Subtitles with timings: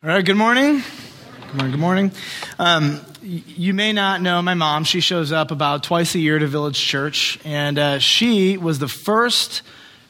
[0.00, 0.76] All right, good morning.
[0.76, 2.12] Good morning, good morning.
[2.60, 4.84] Um, you may not know my mom.
[4.84, 8.86] She shows up about twice a year to Village Church, and uh, she was the
[8.86, 9.62] first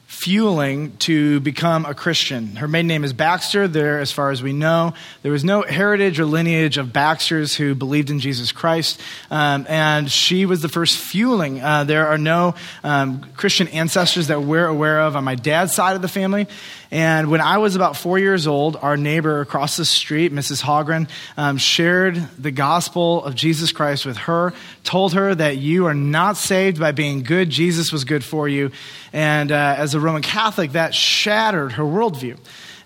[0.08, 2.56] fueling to become a Christian.
[2.56, 3.68] Her maiden name is Baxter.
[3.68, 7.74] There, as far as we know, there was no heritage or lineage of Baxters who
[7.74, 8.98] believed in Jesus Christ,
[9.30, 11.60] um, and she was the first fueling.
[11.60, 15.95] Uh, there are no um, Christian ancestors that we're aware of on my dad's side
[15.95, 16.48] of the family.
[16.90, 20.62] And when I was about four years old, our neighbor across the street, Mrs.
[20.62, 25.95] Hogren, um, shared the gospel of Jesus Christ with her, told her that you are
[25.95, 28.70] not saved by being good, Jesus was good for you.
[29.12, 32.39] And uh, as a Roman Catholic, that shattered her worldview.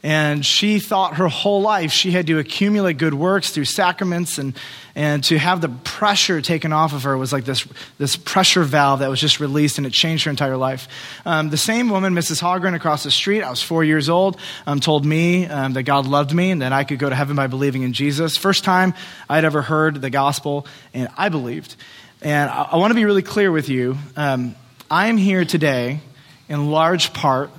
[0.04, 4.58] And she thought her whole life she had to accumulate good works through sacraments and,
[4.96, 8.98] and to have the pressure taken off of her was like this, this pressure valve
[8.98, 10.88] that was just released and it changed her entire life.
[11.24, 12.42] Um, the same woman, Mrs.
[12.42, 16.06] Hogren, across the street, I was four years old, um, told me um, that God
[16.06, 18.36] loved me and that I could go to heaven by believing in Jesus.
[18.36, 18.94] First time
[19.28, 21.76] I'd ever heard the gospel, and I believed.
[22.22, 23.96] And I, I want to be really clear with you.
[24.16, 24.56] Um,
[24.90, 26.00] I am here today
[26.48, 27.50] in large part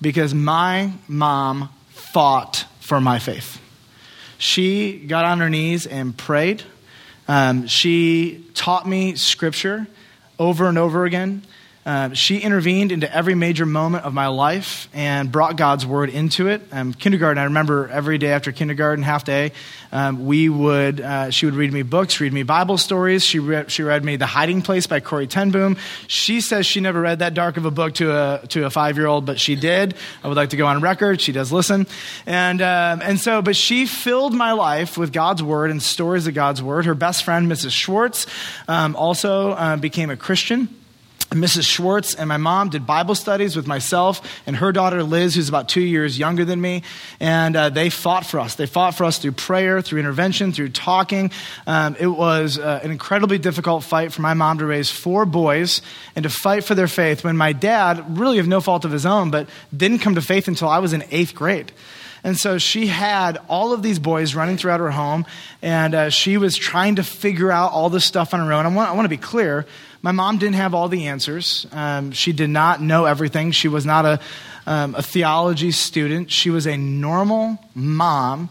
[0.00, 3.60] because my mom fought for my faith.
[4.38, 6.62] She got on her knees and prayed.
[7.26, 9.86] Um, she taught me scripture
[10.38, 11.42] over and over again.
[11.86, 16.48] Uh, she intervened into every major moment of my life and brought God's word into
[16.48, 16.60] it.
[16.70, 19.52] Um, kindergarten, I remember every day after kindergarten, half day,
[19.90, 23.24] um, we would, uh, she would read me books, read me Bible stories.
[23.24, 25.78] She read, she read me The Hiding Place by Corrie ten Boom.
[26.08, 28.98] She says she never read that dark of a book to a, to a five
[28.98, 29.94] year old, but she did.
[30.22, 31.22] I would like to go on record.
[31.22, 31.86] She does listen.
[32.26, 36.34] And, um, and so, but she filled my life with God's word and stories of
[36.34, 36.84] God's word.
[36.84, 37.70] Her best friend, Mrs.
[37.70, 38.26] Schwartz,
[38.68, 40.68] um, also uh, became a Christian.
[41.30, 41.64] Mrs.
[41.64, 45.68] Schwartz and my mom did Bible studies with myself and her daughter Liz, who's about
[45.68, 46.82] two years younger than me.
[47.20, 48.54] And uh, they fought for us.
[48.54, 51.30] They fought for us through prayer, through intervention, through talking.
[51.66, 55.82] Um, it was uh, an incredibly difficult fight for my mom to raise four boys
[56.16, 59.04] and to fight for their faith when my dad, really of no fault of his
[59.04, 61.72] own, but didn't come to faith until I was in eighth grade.
[62.24, 65.24] And so she had all of these boys running throughout her home,
[65.62, 68.66] and uh, she was trying to figure out all this stuff on her own.
[68.66, 69.66] I want, I want to be clear
[70.02, 71.66] my mom didn't have all the answers.
[71.72, 73.50] Um, she did not know everything.
[73.50, 74.20] She was not a,
[74.66, 76.30] um, a theology student.
[76.30, 78.48] She was a normal mom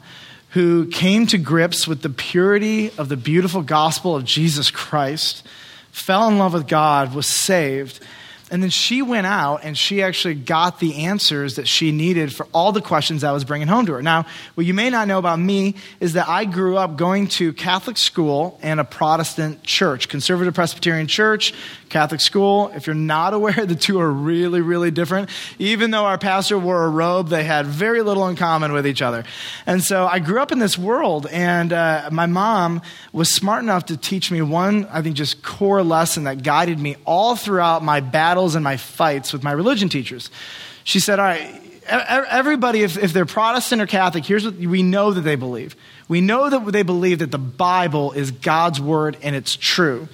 [0.50, 5.46] who came to grips with the purity of the beautiful gospel of Jesus Christ,
[5.92, 8.00] fell in love with God, was saved,
[8.50, 12.48] and then she went out and she actually got the answers that she needed for
[12.54, 14.02] all the questions I was bringing home to her.
[14.02, 14.26] Now,
[14.56, 17.98] what you may not know about me is that I grew up going to Catholic
[17.98, 21.54] school and a Protestant church, conservative Presbyterian church,
[21.90, 22.72] Catholic school.
[22.76, 25.30] If you're not aware, the two are really, really different.
[25.60, 29.02] Even though our pastor wore a robe, they had very little in common with each
[29.02, 29.24] other.
[29.66, 32.82] And so I grew up in this world, and uh, my mom
[33.12, 36.96] was smart enough to teach me one, I think, just core lesson that guided me
[37.06, 40.30] all throughout my battles and my fights with my religion teachers.
[40.84, 45.12] She said, All right, everybody, if, if they're Protestant or Catholic, here's what we know
[45.12, 45.76] that they believe.
[46.08, 50.08] We know that they believe that the Bible is God's word and it's true.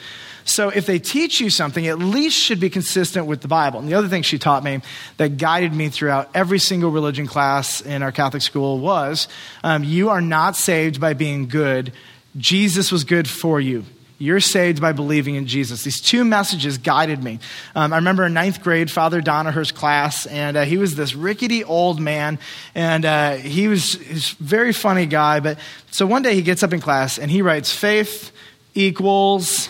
[0.46, 3.80] So if they teach you something, at least should be consistent with the Bible.
[3.80, 4.82] And the other thing she taught me
[5.18, 9.28] that guided me throughout every single religion class in our Catholic school was
[9.64, 11.94] um, you are not saved by being good.
[12.38, 13.86] Jesus was good for you.
[14.20, 15.84] You're saved by believing in Jesus.
[15.84, 17.40] These two messages guided me.
[17.76, 21.64] Um, I remember in ninth grade, Father Donaher's class, and uh, he was this rickety
[21.64, 22.40] old man,
[22.74, 25.42] and uh, he was a very funny guy.
[25.42, 25.60] But
[25.92, 28.32] so one day he gets up in class and he writes, "Faith
[28.74, 29.68] equals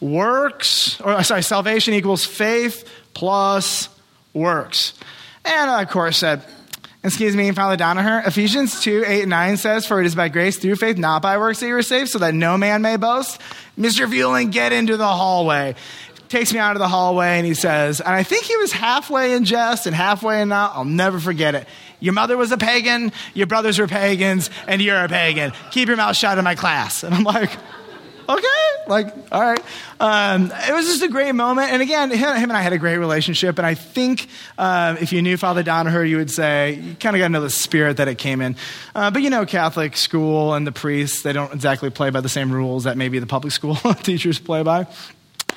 [0.00, 3.88] works, or uh, sorry, salvation equals faith plus
[4.32, 4.94] works.
[5.44, 6.42] And of course, said,
[7.04, 8.26] Excuse me, Father Donaher.
[8.26, 11.36] Ephesians 2, 8, and 9 says, For it is by grace through faith, not by
[11.36, 13.42] works that you are saved, so that no man may boast.
[13.78, 14.08] Mr.
[14.08, 15.74] Fueling, get into the hallway.
[16.30, 19.34] Takes me out of the hallway and he says, and I think he was halfway
[19.34, 20.74] in jest and halfway in not.
[20.74, 21.68] I'll never forget it.
[22.00, 25.52] Your mother was a pagan, your brothers were pagans, and you're a pagan.
[25.70, 27.02] Keep your mouth shut in my class.
[27.02, 27.50] And I'm like,
[28.28, 29.60] okay, like, all right.
[30.00, 31.70] Um, it was just a great moment.
[31.70, 33.58] And again, him, and I had a great relationship.
[33.58, 34.28] And I think
[34.58, 37.40] um, if you knew Father Donaher, you would say, you kind of got to know
[37.40, 38.56] the spirit that it came in.
[38.94, 42.28] Uh, but you know, Catholic school and the priests, they don't exactly play by the
[42.28, 44.86] same rules that maybe the public school teachers play by.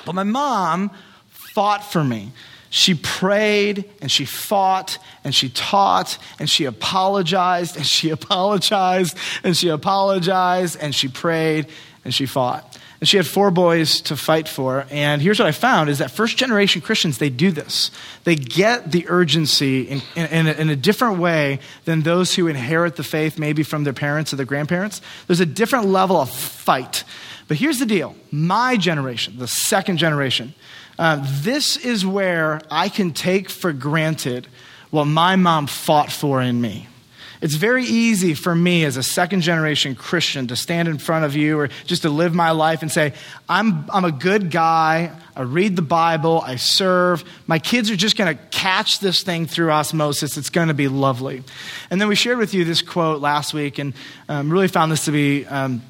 [0.04, 0.90] But my mom
[1.28, 2.32] fought for me.
[2.70, 9.56] She prayed and she fought and she taught and she apologized and she apologized and
[9.56, 11.66] she apologized and she prayed
[12.04, 12.78] and she fought.
[13.00, 14.84] And she had four boys to fight for.
[14.90, 17.92] And here's what I found is that first generation Christians, they do this.
[18.24, 23.04] They get the urgency in, in, in, a, different way than those who inherit the
[23.04, 25.00] faith maybe from their parents or their grandparents.
[25.28, 27.04] There's a different level of fight.
[27.46, 30.54] But here's the deal my generation, the second generation,
[30.98, 34.48] uh, this is where I can take for granted
[34.90, 36.88] what my mom fought for in me.
[37.40, 41.36] It's very easy for me as a second generation Christian to stand in front of
[41.36, 43.12] you or just to live my life and say,
[43.48, 45.12] I'm, I'm a good guy.
[45.36, 46.40] I read the Bible.
[46.44, 47.22] I serve.
[47.46, 50.36] My kids are just going to catch this thing through osmosis.
[50.36, 51.44] It's going to be lovely.
[51.90, 53.94] And then we shared with you this quote last week and
[54.28, 55.82] um, really found this to be um,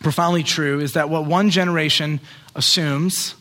[0.00, 2.18] profoundly true is that what one generation
[2.56, 3.36] assumes,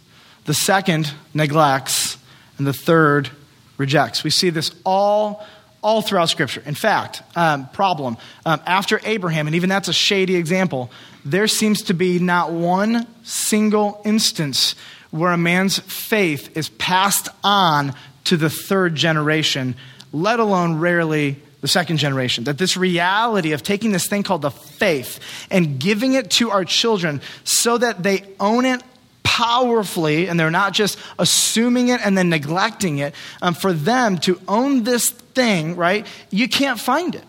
[0.45, 2.17] the second neglects,
[2.59, 3.29] and the third
[3.77, 4.23] rejects.
[4.23, 5.45] We see this all
[5.81, 6.61] all throughout Scripture.
[6.65, 10.91] In fact, um, problem, um, after Abraham, and even that's a shady example,
[11.25, 14.75] there seems to be not one single instance
[15.11, 17.93] where a man's faith is passed on
[18.25, 19.75] to the third generation,
[20.11, 22.43] let alone rarely the second generation.
[22.45, 26.63] That this reality of taking this thing called the faith and giving it to our
[26.63, 28.81] children so that they own it
[29.23, 34.39] powerfully, and they're not just assuming it and then neglecting it, um, for them to
[34.47, 37.23] own this thing, right, you can't find it.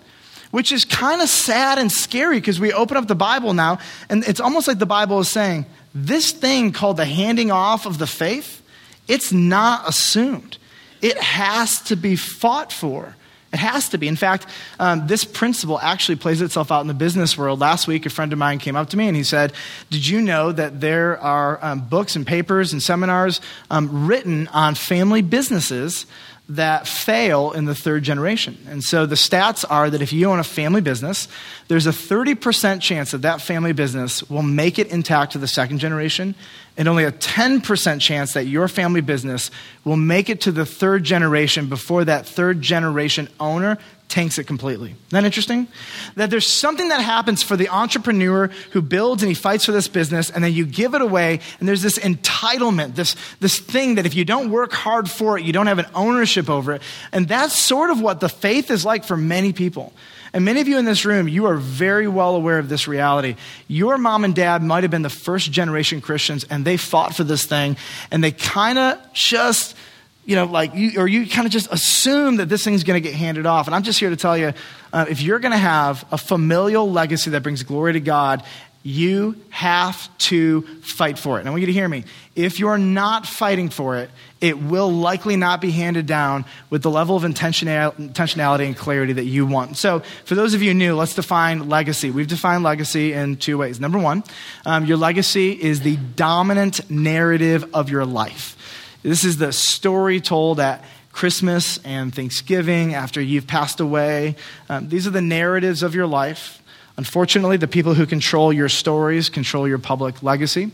[0.51, 4.25] Which is kind of sad and scary because we open up the Bible now, and
[4.27, 5.65] it's almost like the Bible is saying,
[5.95, 8.61] this thing called the handing off of the faith,
[9.07, 10.59] it's not assumed.
[11.03, 13.17] It has to be fought for.
[13.53, 14.07] It has to be.
[14.07, 14.47] In fact,
[14.79, 17.59] um, this principle actually plays itself out in the business world.
[17.59, 19.53] Last week, a friend of mine came up to me and he said,
[19.91, 24.77] Did you know that there are um, books and papers and seminars um, written on
[24.77, 26.07] family businesses
[26.51, 28.59] that fail in the third generation.
[28.69, 31.29] And so the stats are that if you own a family business,
[31.69, 35.79] there's a 30% chance that that family business will make it intact to the second
[35.79, 36.35] generation,
[36.77, 39.51] and only a 10% chance that your family business
[39.85, 43.79] will make it to the third generation before that third generation owner
[44.11, 44.91] tanks it completely.
[44.91, 45.69] Isn't that interesting?
[46.17, 49.89] That there's something that happens for the entrepreneur who builds and he fights for this
[49.89, 54.07] business, and then you give it away, and there's this entitlement, this, this thing that
[54.07, 56.83] if you don't work hard for it, you don't have an ownership over it.
[57.13, 59.93] And that's sort of what the faith is like for many people.
[60.33, 63.37] And many of you in this room, you are very well aware of this reality.
[63.67, 67.25] Your mom and dad might have been the first generation Christians, and they fought for
[67.25, 67.77] this thing,
[68.11, 69.77] and they kind of just
[70.25, 73.09] you know, like you, or you kind of just assume that this thing's going to
[73.09, 73.67] get handed off.
[73.67, 74.53] And I'm just here to tell you
[74.93, 78.45] uh, if you're going to have a familial legacy that brings glory to God,
[78.83, 81.41] you have to fight for it.
[81.41, 82.05] And I want you to hear me.
[82.35, 86.91] If you're not fighting for it, it will likely not be handed down with the
[86.91, 89.77] level of intentionality and clarity that you want.
[89.77, 92.11] So, for those of you new, let's define legacy.
[92.11, 93.81] We've defined legacy in two ways.
[93.81, 94.25] Number one,
[94.65, 98.57] um, your legacy is the dominant narrative of your life.
[99.03, 104.37] This is the story told at Christmas and Thanksgiving after you've passed away.
[104.69, 106.63] Um, these are the narratives of your life.
[106.99, 110.71] Unfortunately, the people who control your stories control your public legacy.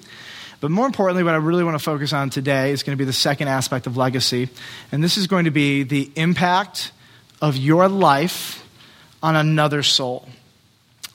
[0.61, 3.05] But more importantly, what I really want to focus on today is going to be
[3.05, 4.49] the second aspect of legacy.
[4.91, 6.91] And this is going to be the impact
[7.41, 8.67] of your life
[9.23, 10.29] on another soul.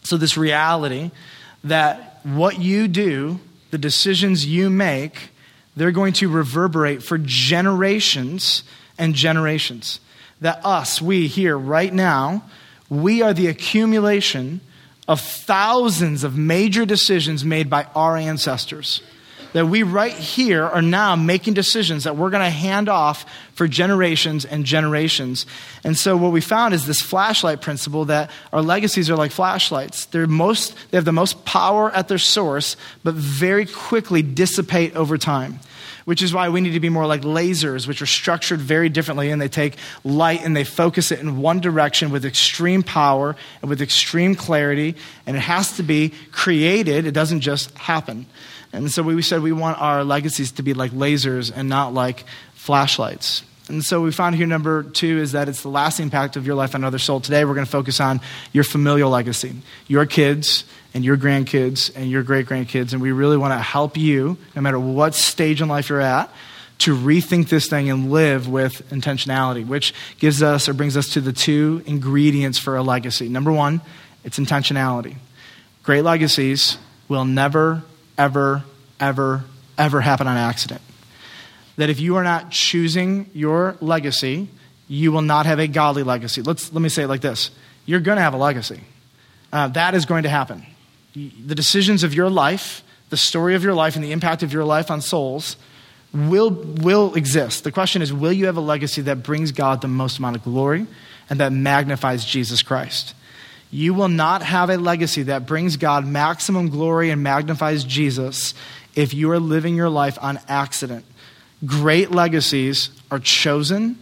[0.04, 1.12] So, this reality
[1.66, 3.40] that what you do,
[3.72, 5.32] the decisions you make,
[5.76, 8.64] they're going to reverberate for generations
[8.98, 10.00] and generations.
[10.42, 12.44] That us, we here right now,
[12.90, 14.62] we are the accumulation
[15.08, 19.02] of thousands of major decisions made by our ancestors
[19.54, 23.68] that we right here are now making decisions that we're going to hand off for
[23.68, 25.46] generations and generations.
[25.84, 30.06] And so what we found is this flashlight principle that our legacies are like flashlights.
[30.06, 35.18] They're most, they have the most power at their source, but very quickly dissipate over
[35.18, 35.60] time
[36.06, 39.30] which is why we need to be more like lasers, which are structured very differently
[39.30, 43.70] and they take light and they focus it in one direction with extreme power and
[43.70, 44.96] with extreme clarity.
[45.26, 48.26] And it has to be created, it doesn't just happen.
[48.74, 52.24] And so we said we want our legacies to be like lasers and not like
[52.54, 53.44] flashlights.
[53.68, 56.56] And so we found here number two is that it's the lasting impact of your
[56.56, 57.20] life on another soul.
[57.20, 58.20] Today we're going to focus on
[58.52, 59.56] your familial legacy,
[59.88, 62.94] your kids and your grandkids and your great grandkids.
[62.94, 66.30] And we really want to help you, no matter what stage in life you're at,
[66.80, 71.22] to rethink this thing and live with intentionality, which gives us or brings us to
[71.22, 73.30] the two ingredients for a legacy.
[73.30, 73.82] Number one,
[74.24, 75.16] it's intentionality.
[75.84, 77.84] Great legacies will never
[78.22, 78.64] ever,
[79.00, 79.44] ever,
[79.80, 80.82] ever happen on accident.
[81.78, 84.48] that if you are not choosing your legacy,
[84.88, 86.44] you will not have a godly legacy.
[86.44, 87.50] Let's, let me say it like this
[87.88, 88.82] you're going to have a legacy.
[89.52, 90.64] Uh, that is going to happen.
[91.16, 94.64] The decisions of your life, the story of your life, and the impact of your
[94.64, 95.58] life on souls
[96.14, 97.64] will, will exist.
[97.64, 100.44] The question is will you have a legacy that brings God the most amount of
[100.44, 100.86] glory
[101.30, 103.16] and that magnifies Jesus Christ?
[103.72, 108.54] You will not have a legacy that brings God maximum glory and magnifies Jesus
[108.96, 111.06] if you are living your life on accident.
[111.66, 113.98] Great legacies are chosen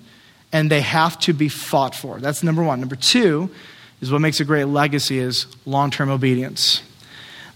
[0.52, 2.20] and they have to be fought for.
[2.20, 2.80] That's number one.
[2.80, 3.52] Number two
[4.02, 6.82] is what makes a great legacy is long-term obedience.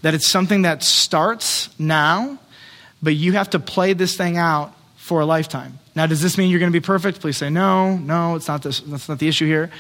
[0.04, 2.38] That it's something that starts now,
[3.02, 5.80] but you have to play this thing out for a lifetime.
[5.96, 7.22] Now, does this mean you're going to be perfect?
[7.22, 9.72] Please say no, no, it's not this, that's not the issue here.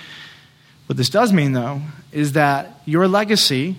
[0.87, 1.81] What this does mean, though,
[2.13, 3.75] is that your legacy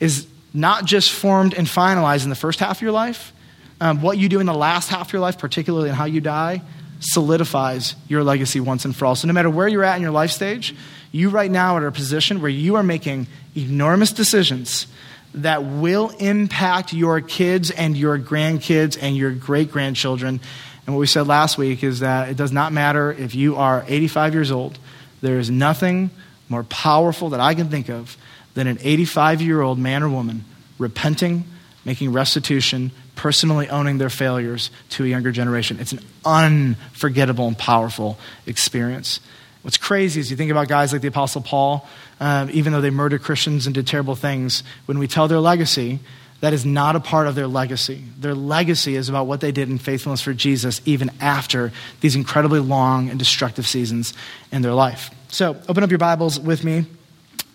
[0.00, 3.32] is not just formed and finalized in the first half of your life.
[3.80, 6.20] Um, what you do in the last half of your life, particularly in how you
[6.20, 6.62] die,
[7.00, 9.14] solidifies your legacy once and for all.
[9.14, 10.74] So, no matter where you're at in your life stage,
[11.12, 14.86] you right now are at a position where you are making enormous decisions
[15.34, 20.40] that will impact your kids and your grandkids and your great grandchildren.
[20.86, 23.84] And what we said last week is that it does not matter if you are
[23.86, 24.78] 85 years old,
[25.20, 26.10] there is nothing
[26.48, 28.16] more powerful that I can think of
[28.54, 30.44] than an 85 year old man or woman
[30.78, 31.44] repenting,
[31.84, 35.78] making restitution, personally owning their failures to a younger generation.
[35.80, 39.20] It's an unforgettable and powerful experience.
[39.62, 41.86] What's crazy is you think about guys like the Apostle Paul,
[42.20, 45.98] um, even though they murdered Christians and did terrible things, when we tell their legacy,
[46.40, 48.04] that is not a part of their legacy.
[48.18, 52.60] Their legacy is about what they did in faithfulness for Jesus, even after these incredibly
[52.60, 54.14] long and destructive seasons
[54.52, 55.10] in their life.
[55.30, 56.86] So, open up your Bibles with me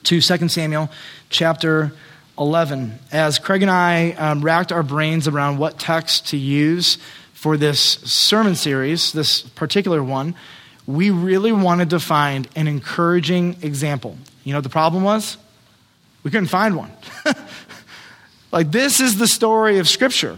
[0.03, 0.89] to 2 Samuel
[1.29, 1.91] chapter
[2.37, 2.99] 11.
[3.11, 6.99] As Craig and I um, racked our brains around what text to use
[7.33, 10.35] for this sermon series, this particular one,
[10.85, 14.17] we really wanted to find an encouraging example.
[14.43, 15.37] You know what the problem was?
[16.23, 16.91] We couldn't find one.
[18.53, 20.37] Like, this is the story of Scripture.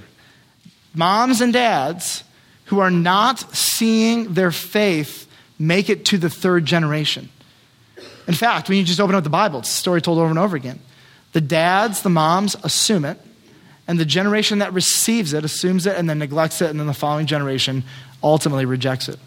[0.93, 2.23] Moms and dads
[2.67, 5.24] who are not seeing their faith
[5.57, 7.29] make it to the third generation.
[8.27, 10.39] In fact, when you just open up the Bible, it's a story told over and
[10.39, 10.79] over again.
[11.33, 13.19] The dads, the moms assume it,
[13.87, 16.93] and the generation that receives it assumes it and then neglects it, and then the
[16.93, 17.83] following generation
[18.23, 19.19] ultimately rejects it.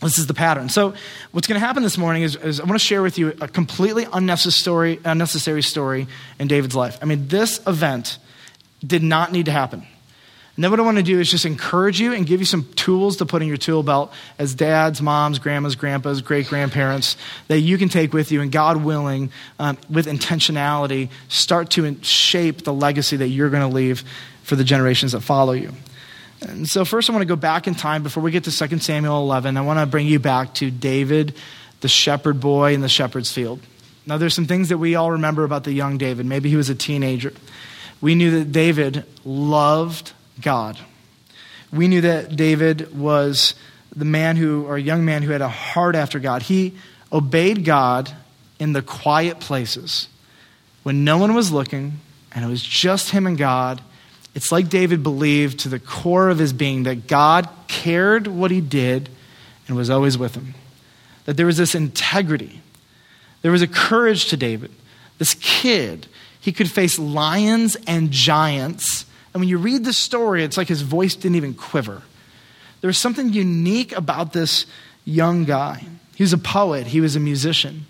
[0.00, 0.68] This is the pattern.
[0.68, 0.94] So,
[1.32, 3.48] what's going to happen this morning is, is I want to share with you a
[3.48, 6.06] completely unnecessary, unnecessary story
[6.38, 6.98] in David's life.
[7.02, 8.18] I mean, this event
[8.86, 9.84] did not need to happen.
[10.58, 12.64] And then, what I want to do is just encourage you and give you some
[12.74, 17.60] tools to put in your tool belt as dads, moms, grandmas, grandpas, great grandparents that
[17.60, 22.72] you can take with you and, God willing, um, with intentionality, start to shape the
[22.72, 24.02] legacy that you're going to leave
[24.42, 25.72] for the generations that follow you.
[26.40, 28.78] And so, first, I want to go back in time before we get to 2
[28.80, 29.56] Samuel 11.
[29.56, 31.36] I want to bring you back to David,
[31.82, 33.60] the shepherd boy in the shepherd's field.
[34.06, 36.26] Now, there's some things that we all remember about the young David.
[36.26, 37.32] Maybe he was a teenager.
[38.00, 40.78] We knew that David loved God.
[41.72, 43.54] We knew that David was
[43.94, 46.42] the man who, or a young man who had a heart after God.
[46.42, 46.74] He
[47.12, 48.10] obeyed God
[48.58, 50.08] in the quiet places
[50.82, 52.00] when no one was looking
[52.32, 53.82] and it was just him and God
[54.38, 58.60] it's like David believed to the core of his being that God cared what he
[58.60, 59.08] did
[59.66, 60.54] and was always with him.
[61.24, 62.60] That there was this integrity.
[63.42, 64.70] There was a courage to David.
[65.18, 66.06] This kid,
[66.40, 69.06] he could face lions and giants.
[69.38, 72.02] And when you read the story, it's like his voice didn't even quiver.
[72.80, 74.66] There was something unique about this
[75.04, 75.86] young guy.
[76.16, 77.86] He was a poet, he was a musician.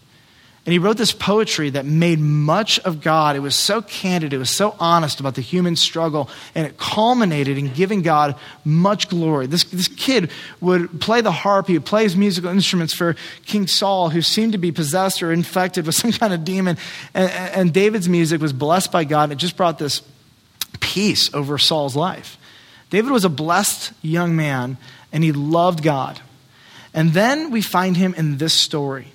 [0.67, 3.35] And he wrote this poetry that made much of God.
[3.35, 7.57] It was so candid, it was so honest about the human struggle, and it culminated
[7.57, 9.47] in giving God much glory.
[9.47, 13.67] This, this kid would play the harp, he would play his musical instruments for King
[13.67, 16.77] Saul, who seemed to be possessed or infected with some kind of demon.
[17.15, 20.03] And, and David's music was blessed by God, and it just brought this
[20.89, 22.39] peace over Saul's life.
[22.89, 24.79] David was a blessed young man,
[25.13, 26.19] and he loved God.
[26.95, 29.09] And then we find him in this story.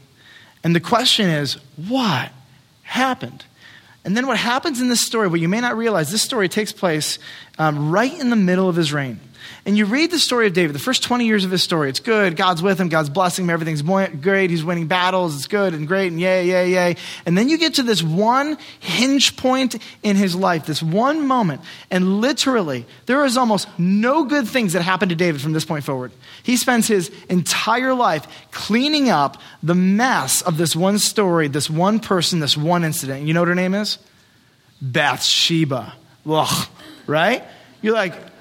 [0.64, 2.32] And the question is, what
[2.84, 3.44] happened?
[4.06, 6.72] And then what happens in this story, what you may not realize, this story takes
[6.72, 7.18] place
[7.58, 9.20] um, right in the middle of his reign.
[9.66, 12.02] And you read the story of David, the first 20 years of his story, it's
[12.02, 12.36] good.
[12.36, 12.90] God's with him.
[12.90, 13.50] God's blessing him.
[13.50, 14.50] Everything's great.
[14.50, 15.38] He's winning battles.
[15.38, 16.98] It's good and great and yay, yay, yay.
[17.26, 21.62] And then you get to this one hinge point in his life, this one moment.
[21.90, 25.86] And literally, there is almost no good things that happen to David from this point
[25.86, 26.12] forward.
[26.44, 32.02] He spends his entire life cleaning up the mess of this one story, this one
[32.02, 33.26] person, this one incident.
[33.26, 33.98] You know what her name is?
[34.82, 35.94] Bathsheba.
[36.30, 36.68] Ugh,
[37.08, 37.46] right?
[37.82, 38.33] You're like,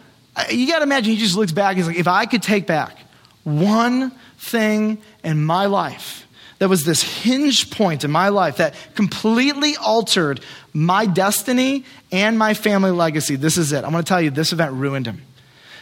[0.51, 1.71] You got to imagine he just looks back.
[1.71, 2.97] And he's like, if I could take back
[3.45, 6.27] one thing in my life
[6.59, 10.41] that was this hinge point in my life that completely altered
[10.73, 13.85] my destiny and my family legacy, this is it.
[13.85, 15.23] I'm going to tell you, this event ruined him.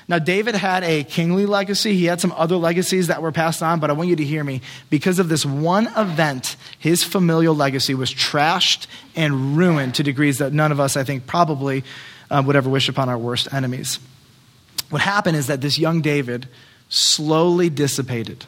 [0.08, 1.94] Now, David had a kingly legacy.
[1.94, 4.42] He had some other legacies that were passed on, but I want you to hear
[4.42, 4.60] me.
[4.88, 10.52] Because of this one event, his familial legacy was trashed and ruined to degrees that
[10.52, 11.84] none of us, I think, probably
[12.28, 14.00] uh, would ever wish upon our worst enemies.
[14.90, 16.48] What happened is that this young David
[16.88, 18.44] slowly dissipated.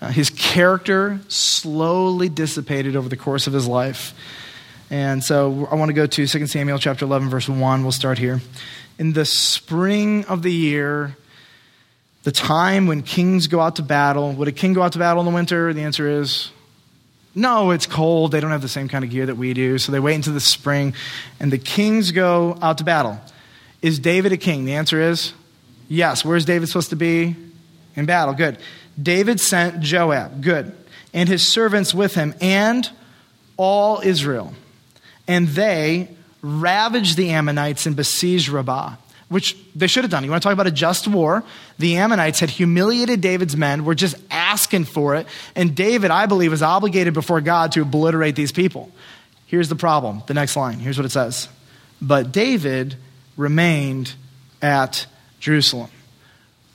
[0.00, 4.14] Uh, his character slowly dissipated over the course of his life.
[4.90, 7.82] And so I want to go to 2 Samuel chapter 11 verse 1.
[7.82, 8.40] We'll start here
[8.98, 11.16] in the spring of the year,
[12.24, 14.32] the time when kings go out to battle.
[14.32, 15.72] Would a king go out to battle in the winter?
[15.72, 16.50] The answer is
[17.34, 18.32] no, it's cold.
[18.32, 19.78] They don't have the same kind of gear that we do.
[19.78, 20.94] So they wait until the spring,
[21.38, 23.20] and the kings go out to battle.
[23.80, 24.64] Is David a king?
[24.64, 25.32] The answer is
[25.88, 26.24] yes.
[26.24, 27.34] Where's David supposed to be?
[27.96, 28.34] In battle.
[28.34, 28.58] Good.
[29.00, 30.42] David sent Joab.
[30.42, 30.72] Good.
[31.12, 32.88] And his servants with him, and
[33.56, 34.52] all Israel.
[35.26, 36.08] And they
[36.42, 38.94] ravaged the Ammonites and besieged Rabbah,
[39.28, 40.24] which they should have done.
[40.24, 41.42] You want to talk about a just war?
[41.78, 45.26] The Ammonites had humiliated David's men, were just asking for it,
[45.56, 48.90] and David, I believe, is obligated before God to obliterate these people.
[49.46, 50.22] Here's the problem.
[50.26, 50.78] The next line.
[50.78, 51.48] Here's what it says.
[52.00, 52.96] But David
[53.36, 54.14] remained
[54.62, 55.06] at
[55.40, 55.90] Jerusalem.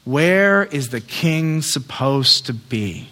[0.06, 3.10] Where is the king supposed to be?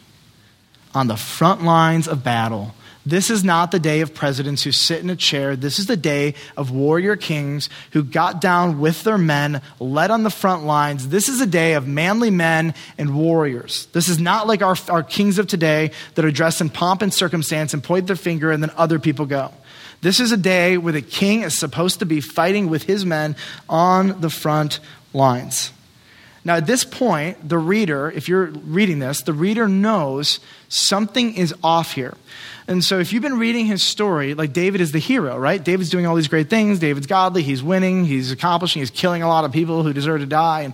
[0.93, 5.01] On the front lines of battle this is not the day of presidents who sit
[5.01, 5.55] in a chair.
[5.55, 10.21] This is the day of warrior kings who got down with their men, led on
[10.21, 11.09] the front lines.
[11.09, 13.87] This is a day of manly men and warriors.
[13.87, 17.11] This is not like our, our kings of today that are dressed in pomp and
[17.11, 19.51] circumstance and point their finger and then other people go.
[20.01, 23.35] This is a day where the king is supposed to be fighting with his men
[23.67, 24.79] on the front
[25.13, 25.71] lines.
[26.43, 30.39] Now, at this point, the reader, if you're reading this, the reader knows
[30.69, 32.15] something is off here.
[32.67, 35.63] And so, if you've been reading his story, like David is the hero, right?
[35.63, 36.79] David's doing all these great things.
[36.79, 37.43] David's godly.
[37.43, 38.05] He's winning.
[38.05, 38.81] He's accomplishing.
[38.81, 40.61] He's killing a lot of people who deserve to die.
[40.61, 40.73] And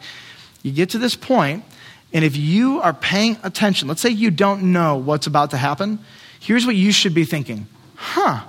[0.64, 1.66] you get to this point,
[2.14, 6.00] and if you are paying attention, let's say you don't know what's about to happen,
[6.40, 8.42] here's what you should be thinking huh,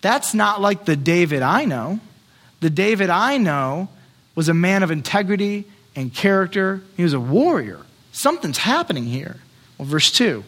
[0.00, 2.00] that's not like the David I know.
[2.60, 3.88] The David I know
[4.34, 5.64] was a man of integrity
[5.96, 7.80] and character, he was a warrior.
[8.12, 9.36] Something's happening here.
[9.78, 10.44] Well, verse 2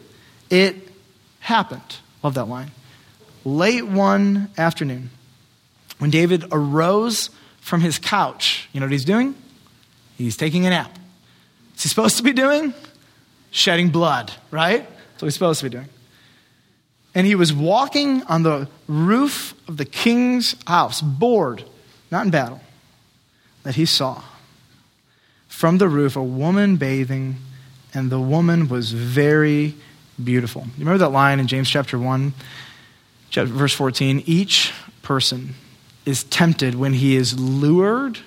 [0.51, 0.77] it
[1.41, 1.97] happened.
[2.23, 2.71] Love that line.
[3.45, 5.11] Late one afternoon,
[5.99, 7.31] when David arose
[7.61, 9.35] from his couch, you know what he's doing?
[10.17, 10.91] He's taking a nap.
[11.71, 12.75] What's he supposed to be doing?
[13.51, 14.89] Shedding blood, right?
[14.89, 15.89] That's what he's supposed to be doing.
[17.15, 21.65] And he was walking on the roof of the king's house, bored,
[22.11, 22.61] not in battle,
[23.67, 24.23] that he saw
[25.49, 27.37] from the roof a woman bathing,
[27.93, 29.75] and the woman was very
[30.23, 30.63] beautiful.
[30.63, 32.33] You remember that line in James chapter 1,
[33.33, 34.23] verse 14?
[34.27, 35.55] Each person
[36.05, 38.19] is tempted when he is lured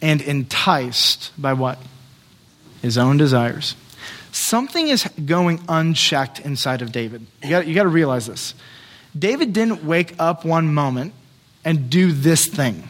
[0.00, 1.78] and enticed by what?
[2.82, 3.74] His own desires.
[4.30, 7.26] Something is going unchecked inside of David.
[7.42, 8.54] You got, you got to realize this.
[9.18, 11.14] David didn't wake up one moment
[11.64, 12.88] and do this thing.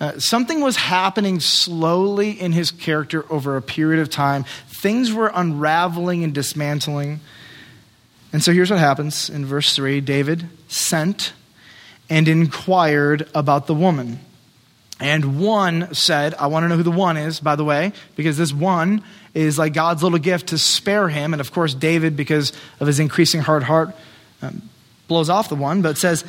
[0.00, 4.44] Uh, something was happening slowly in his character over a period of time.
[4.68, 7.20] Things were unraveling and dismantling.
[8.32, 11.32] And so here's what happens in verse 3 David sent
[12.10, 14.20] and inquired about the woman.
[15.00, 18.36] And one said, I want to know who the one is, by the way, because
[18.36, 19.02] this one
[19.34, 21.34] is like God's little gift to spare him.
[21.34, 23.94] And of course, David, because of his increasing hard heart,
[24.42, 24.68] um,
[25.08, 26.24] blows off the one, but says,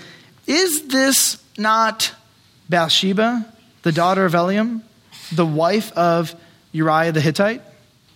[0.48, 2.14] Is this not
[2.70, 3.46] Bathsheba,
[3.86, 4.82] the daughter of Eliam,
[5.32, 6.36] the wife of
[6.72, 7.62] Uriah the Hittite?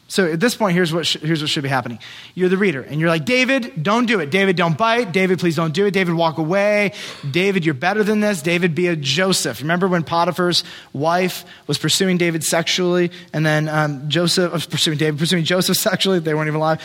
[0.08, 2.00] So at this point, here's what, sh- here's what should be happening.
[2.34, 4.32] You're the reader, and you're like, David, don't do it.
[4.32, 5.12] David, don't bite.
[5.12, 5.92] David, please don't do it.
[5.92, 6.94] David, walk away.
[7.30, 8.42] David, you're better than this.
[8.42, 9.62] David, be a Joseph.
[9.62, 15.20] Remember when Potiphar's wife was pursuing David sexually, and then um, Joseph was pursuing David,
[15.20, 16.18] pursuing Joseph sexually?
[16.18, 16.82] They weren't even alive.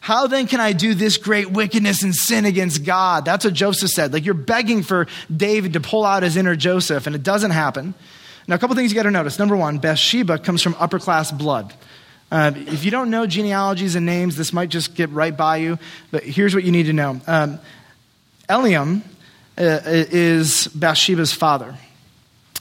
[0.00, 3.24] How then can I do this great wickedness and sin against God?
[3.24, 4.12] That's what Joseph said.
[4.12, 7.94] Like you're begging for David to pull out his inner Joseph, and it doesn't happen.
[8.48, 9.38] Now, a couple things you got to notice.
[9.38, 11.74] Number one, Bathsheba comes from upper class blood.
[12.30, 15.78] Uh, if you don't know genealogies and names, this might just get right by you,
[16.10, 17.20] but here's what you need to know.
[17.26, 17.58] Um,
[18.48, 19.02] Eliam
[19.58, 21.76] uh, is Bathsheba's father,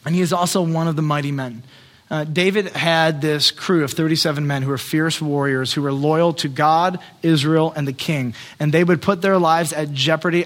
[0.06, 1.64] and he is also one of the mighty men.
[2.10, 6.34] Uh, David had this crew of 37 men who were fierce warriors who were loyal
[6.34, 8.36] to God, Israel, and the king.
[8.60, 10.46] And they would put their lives at jeopardy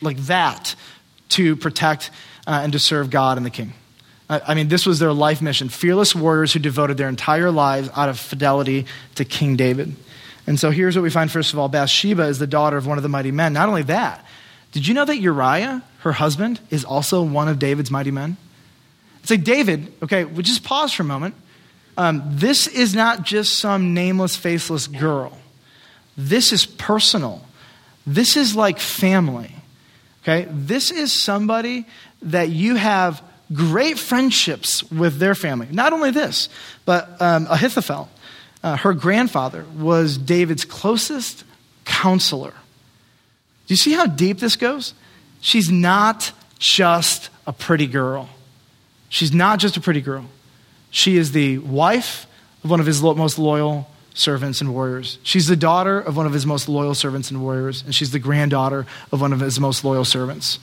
[0.00, 0.76] like that
[1.30, 2.10] to protect
[2.46, 3.72] uh, and to serve God and the king.
[4.28, 8.08] I mean, this was their life mission fearless warriors who devoted their entire lives out
[8.08, 9.94] of fidelity to King David.
[10.48, 12.98] And so here's what we find first of all Bathsheba is the daughter of one
[12.98, 13.52] of the mighty men.
[13.52, 14.24] Not only that,
[14.72, 18.36] did you know that Uriah, her husband, is also one of David's mighty men?
[19.20, 21.34] It's like David, okay, we'll just pause for a moment.
[21.96, 25.36] Um, this is not just some nameless, faceless girl.
[26.16, 27.42] This is personal.
[28.06, 29.54] This is like family.
[30.22, 30.46] Okay?
[30.50, 31.86] This is somebody
[32.22, 35.68] that you have great friendships with their family.
[35.70, 36.48] Not only this,
[36.84, 38.08] but um, Ahithophel,
[38.62, 41.44] uh, her grandfather, was David's closest
[41.84, 42.50] counselor.
[42.50, 44.94] Do you see how deep this goes?
[45.40, 48.28] She's not just a pretty girl.
[49.08, 50.24] She's not just a pretty girl.
[50.90, 52.26] She is the wife
[52.64, 55.18] of one of his most loyal servants and warriors.
[55.22, 58.18] She's the daughter of one of his most loyal servants and warriors, and she's the
[58.18, 60.58] granddaughter of one of his most loyal servants.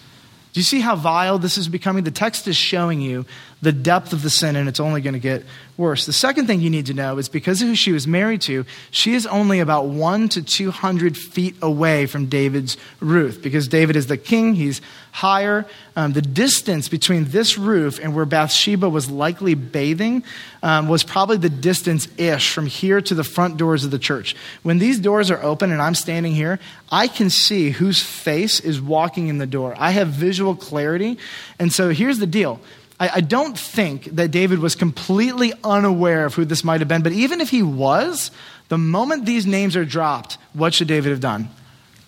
[0.54, 2.04] Do you see how vile this is becoming?
[2.04, 3.26] The text is showing you
[3.63, 5.43] the depth of the sin, and it's only going to get
[5.78, 6.06] worse.
[6.06, 8.65] The second thing you need to know is because of who she was married to,
[8.91, 13.41] she is only about one to 200 feet away from David's roof.
[13.41, 15.65] Because David is the king, he's higher.
[15.95, 20.23] Um, the distance between this roof and where Bathsheba was likely bathing
[20.62, 24.36] um, was probably the distance ish from here to the front doors of the church.
[24.63, 26.60] When these doors are open and I'm standing here,
[26.91, 29.76] I can see whose face is walking in the door.
[29.78, 31.17] I have visual clarity.
[31.60, 32.60] And so here's the deal.
[33.00, 37.04] I, I don't think that David was completely unaware of who this might have been,
[37.04, 38.32] but even if he was,
[38.70, 41.50] the moment these names are dropped, what should David have done?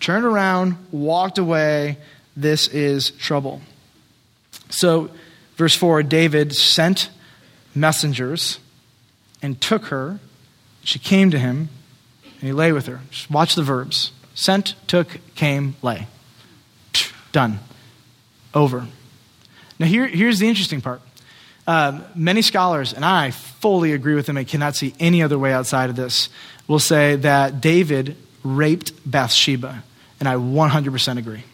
[0.00, 1.98] Turned around, walked away.
[2.36, 3.60] This is trouble.
[4.68, 5.10] So,
[5.56, 7.10] verse 4 David sent
[7.74, 8.58] messengers
[9.42, 10.20] and took her.
[10.84, 11.68] She came to him,
[12.22, 13.00] and he lay with her.
[13.10, 16.06] Just watch the verbs sent, took, came, lay.
[17.32, 17.58] Done.
[18.54, 18.86] Over.
[19.78, 21.00] Now, here, here's the interesting part.
[21.66, 25.52] Uh, many scholars, and I fully agree with them, I cannot see any other way
[25.52, 26.28] outside of this,
[26.68, 29.82] will say that David raped Bathsheba.
[30.20, 31.44] And I 100% agree.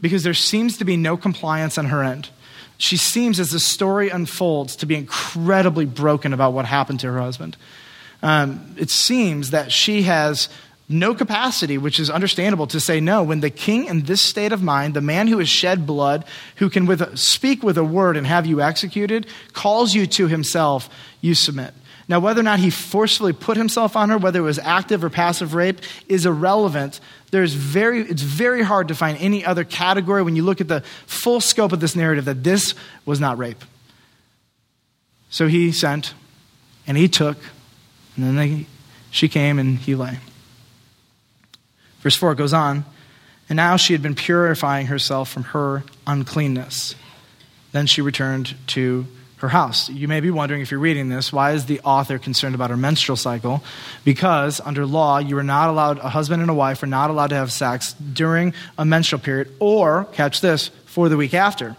[0.00, 2.30] Because there seems to be no compliance on her end.
[2.78, 7.20] She seems, as the story unfolds, to be incredibly broken about what happened to her
[7.20, 7.56] husband.
[8.22, 10.48] Um, it seems that she has
[10.88, 13.22] no capacity, which is understandable, to say no.
[13.22, 16.24] When the king in this state of mind, the man who has shed blood,
[16.56, 20.90] who can with speak with a word and have you executed, calls you to himself,
[21.20, 21.72] you submit.
[22.06, 25.08] Now, whether or not he forcefully put himself on her, whether it was active or
[25.08, 27.00] passive rape, is irrelevant.
[27.30, 30.82] There's very, it's very hard to find any other category when you look at the
[31.06, 32.74] full scope of this narrative that this
[33.06, 33.64] was not rape.
[35.30, 36.12] So he sent,
[36.86, 37.38] and he took,
[38.16, 38.66] and then they,
[39.10, 40.18] she came, and he lay.
[42.04, 42.84] Verse 4 goes on,
[43.48, 46.94] and now she had been purifying herself from her uncleanness.
[47.72, 49.06] Then she returned to
[49.38, 49.88] her house.
[49.88, 52.76] You may be wondering if you're reading this, why is the author concerned about her
[52.76, 53.64] menstrual cycle?
[54.04, 57.28] Because under law, you are not allowed, a husband and a wife are not allowed
[57.28, 61.74] to have sex during a menstrual period, or, catch this, for the week after.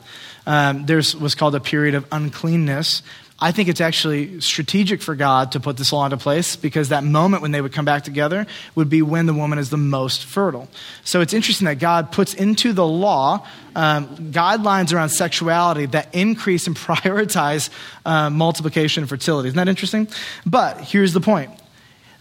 [0.48, 3.04] Um, there was called a period of uncleanness
[3.38, 7.04] I think it's actually strategic for God to put this law into place because that
[7.04, 10.24] moment when they would come back together would be when the woman is the most
[10.24, 10.70] fertile.
[11.04, 13.46] So it's interesting that God puts into the law
[13.76, 17.70] um, guidelines around sexuality that increase and prioritize
[18.06, 19.50] uh, multiplication and fertility.
[19.50, 20.08] Isn't that interesting?
[20.46, 21.52] But here's the point.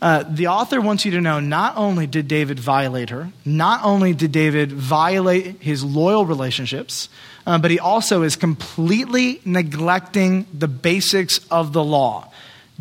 [0.02, 4.12] Uh, the author wants you to know not only did David violate her, not only
[4.12, 7.09] did David violate his loyal relationships,
[7.46, 12.30] uh, but he also is completely neglecting the basics of the law.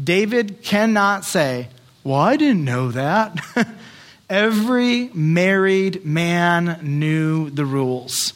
[0.02, 1.68] David cannot say,
[2.04, 3.40] Well, I didn't know that.
[4.30, 8.34] Every married man knew the rules.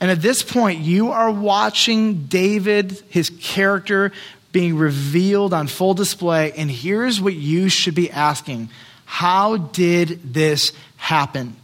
[0.00, 4.12] And at this point, you are watching David, his character,
[4.52, 6.52] being revealed on full display.
[6.52, 8.70] And here's what you should be asking
[9.04, 11.56] How did this happen?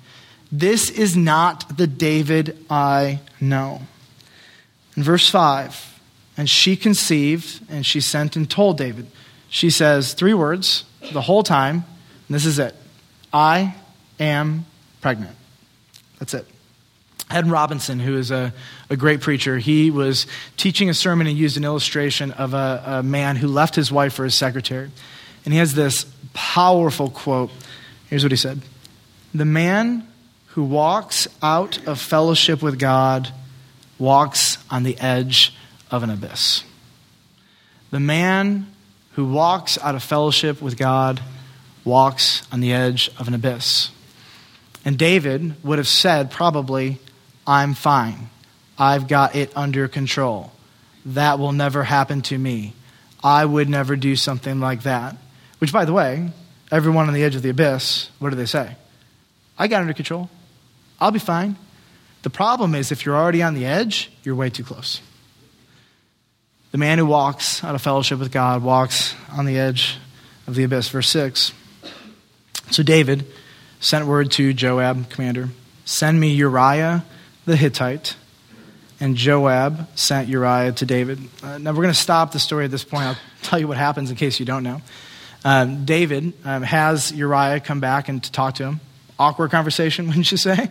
[0.50, 3.82] This is not the David I know.
[4.96, 6.00] In verse 5,
[6.36, 9.06] and she conceived and she sent and told David.
[9.50, 11.84] She says three words the whole time,
[12.26, 12.74] and this is it
[13.32, 13.74] I
[14.18, 14.66] am
[15.00, 15.36] pregnant.
[16.18, 16.46] That's it.
[17.30, 18.52] Ed Robinson, who is a,
[18.88, 23.02] a great preacher, he was teaching a sermon and used an illustration of a, a
[23.02, 24.90] man who left his wife for his secretary.
[25.44, 27.50] And he has this powerful quote.
[28.08, 28.62] Here's what he said
[29.34, 30.06] The man
[30.48, 33.32] who walks out of fellowship with God
[33.98, 35.54] walks on the edge
[35.90, 36.64] of an abyss.
[37.90, 38.66] The man
[39.12, 41.20] who walks out of fellowship with God
[41.84, 43.90] walks on the edge of an abyss.
[44.84, 46.98] And David would have said, probably,
[47.48, 48.28] I'm fine.
[48.78, 50.52] I've got it under control.
[51.06, 52.74] that will never happen to me.
[53.24, 55.16] I would never do something like that.
[55.58, 56.30] Which, by the way,
[56.70, 58.76] everyone on the edge of the abyss, what do they say?
[59.58, 60.28] I got under control.
[61.00, 61.56] I'll be fine.
[62.22, 65.00] The problem is if you're already on the edge, you're way too close.
[66.72, 69.96] The man who walks out of fellowship with God walks on the edge
[70.46, 70.90] of the abyss.
[70.90, 71.54] Verse 6.
[72.70, 73.24] So David
[73.80, 75.48] sent word to Joab, commander,
[75.86, 77.04] send me Uriah
[77.48, 78.14] the Hittite.
[79.00, 81.18] And Joab sent Uriah to David.
[81.42, 83.04] Uh, now we're going to stop the story at this point.
[83.04, 84.82] I'll tell you what happens in case you don't know.
[85.44, 88.80] Um, David um, has Uriah come back and to talk to him.
[89.18, 90.68] Awkward conversation, wouldn't you say?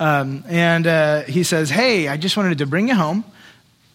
[0.00, 3.24] Um, and uh, he says, Hey, I just wanted to bring you home.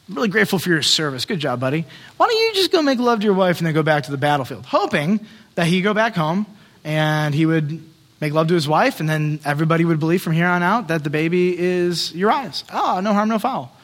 [0.07, 1.25] I'm really grateful for your service.
[1.25, 1.85] Good job, buddy.
[2.17, 4.11] Why don't you just go make love to your wife and then go back to
[4.11, 4.65] the battlefield?
[4.65, 6.45] Hoping that he'd go back home
[6.83, 7.83] and he would
[8.21, 11.03] make love to his wife, and then everybody would believe from here on out that
[11.03, 12.63] the baby is Uriah's.
[12.71, 13.75] Oh, no harm, no foul.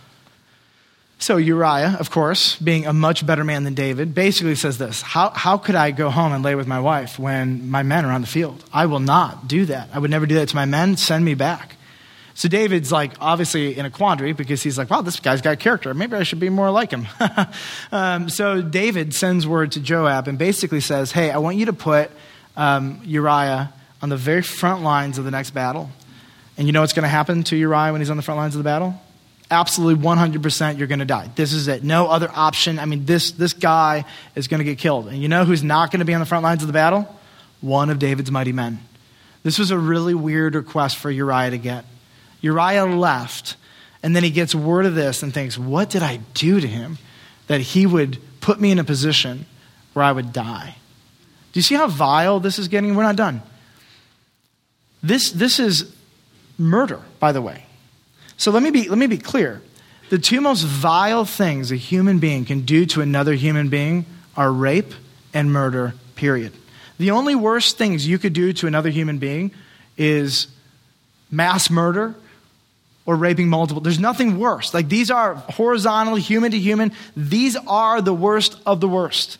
[1.17, 5.29] So Uriah, of course, being a much better man than David, basically says this how,
[5.29, 8.21] how could I go home and lay with my wife when my men are on
[8.21, 8.63] the field?
[8.73, 9.89] I will not do that.
[9.93, 10.97] I would never do that to my men.
[10.97, 11.77] Send me back.
[12.33, 15.93] So David's like obviously in a quandary because he's like, wow, this guy's got character.
[15.93, 17.07] Maybe I should be more like him.
[17.93, 21.73] um, so David sends word to Joab and basically says, hey, I want you to
[21.73, 22.11] put
[22.57, 25.89] um, Uriah on the very front lines of the next battle.
[26.57, 28.55] And you know what's going to happen to Uriah when he's on the front lines
[28.55, 28.99] of the battle?
[29.51, 31.29] absolutely 100% you're going to die.
[31.35, 31.83] This is it.
[31.83, 32.79] No other option.
[32.79, 34.05] I mean, this, this guy
[34.35, 35.07] is going to get killed.
[35.07, 37.07] And you know who's not going to be on the front lines of the battle?
[37.61, 38.79] One of David's mighty men.
[39.43, 41.85] This was a really weird request for Uriah to get.
[42.41, 43.55] Uriah left,
[44.01, 46.97] and then he gets word of this and thinks, What did I do to him
[47.47, 49.45] that he would put me in a position
[49.93, 50.75] where I would die?
[51.53, 52.95] Do you see how vile this is getting?
[52.95, 53.41] We're not done.
[55.05, 55.93] This, this is
[56.57, 57.65] murder, by the way.
[58.37, 59.61] So let me be, let me be clear.
[60.09, 64.51] The two most vile things a human being can do to another human being are
[64.51, 64.93] rape
[65.31, 66.53] and murder, period.
[66.97, 69.51] The only worst things you could do to another human being
[69.95, 70.47] is
[71.29, 72.15] mass murder
[73.05, 73.81] or raping multiple.
[73.81, 74.73] There's nothing worse.
[74.73, 76.91] Like these are horizontal, human to human.
[77.15, 79.37] These are the worst of the worst.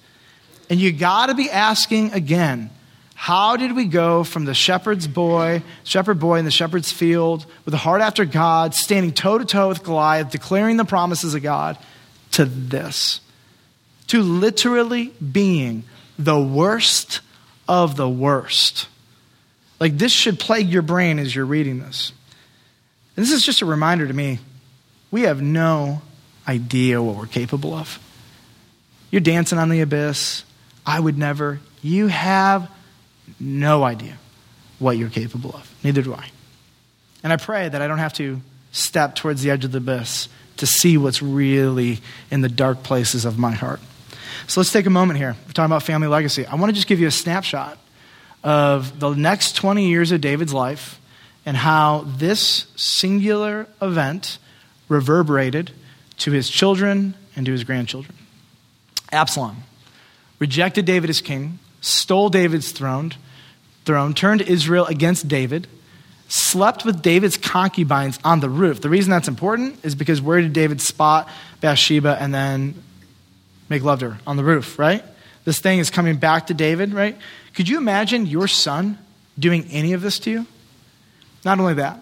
[0.69, 2.69] And you got to be asking again
[3.15, 7.73] how did we go from the shepherd's boy, shepherd boy in the shepherd's field, with
[7.73, 11.78] a heart after God, standing toe to toe with Goliath, declaring the promises of God,
[12.32, 13.21] to this?
[14.08, 15.86] To literally being
[16.19, 17.21] the worst
[17.67, 18.88] of the worst.
[19.80, 22.12] Like this should plague your brain as you're reading this.
[23.15, 24.39] And this is just a reminder to me
[25.10, 26.01] we have no
[26.47, 27.97] idea what we're capable of.
[29.10, 30.43] You're dancing on the abyss.
[30.86, 31.62] I would never.
[31.82, 32.69] You have
[33.39, 34.17] no idea
[34.80, 35.74] what you're capable of.
[35.84, 36.30] Neither do I.
[37.24, 40.28] And I pray that I don't have to step towards the edge of the abyss
[40.58, 42.00] to see what's really
[42.32, 43.80] in the dark places of my heart.
[44.48, 45.36] So let's take a moment here.
[45.45, 46.45] We're talking about family legacy.
[46.45, 47.78] I want to just give you a snapshot
[48.43, 51.00] of the next 20 years of David's life
[51.45, 54.38] and how this singular event
[54.88, 55.71] reverberated
[56.17, 58.15] to his children and to his grandchildren.
[59.12, 59.63] Absalom
[60.39, 63.13] rejected David as king, stole David's throne,
[63.86, 65.67] throne, turned Israel against David,
[66.28, 68.82] slept with David's concubines on the roof.
[68.82, 71.30] The reason that's important is because where did David spot
[71.62, 72.76] Bathsheba and then
[73.69, 74.17] make love to her?
[74.26, 75.04] On the roof, right?
[75.43, 77.15] This thing is coming back to David, right?
[77.54, 78.98] Could you imagine your son
[79.38, 80.45] doing any of this to you?
[81.43, 82.02] Not only that,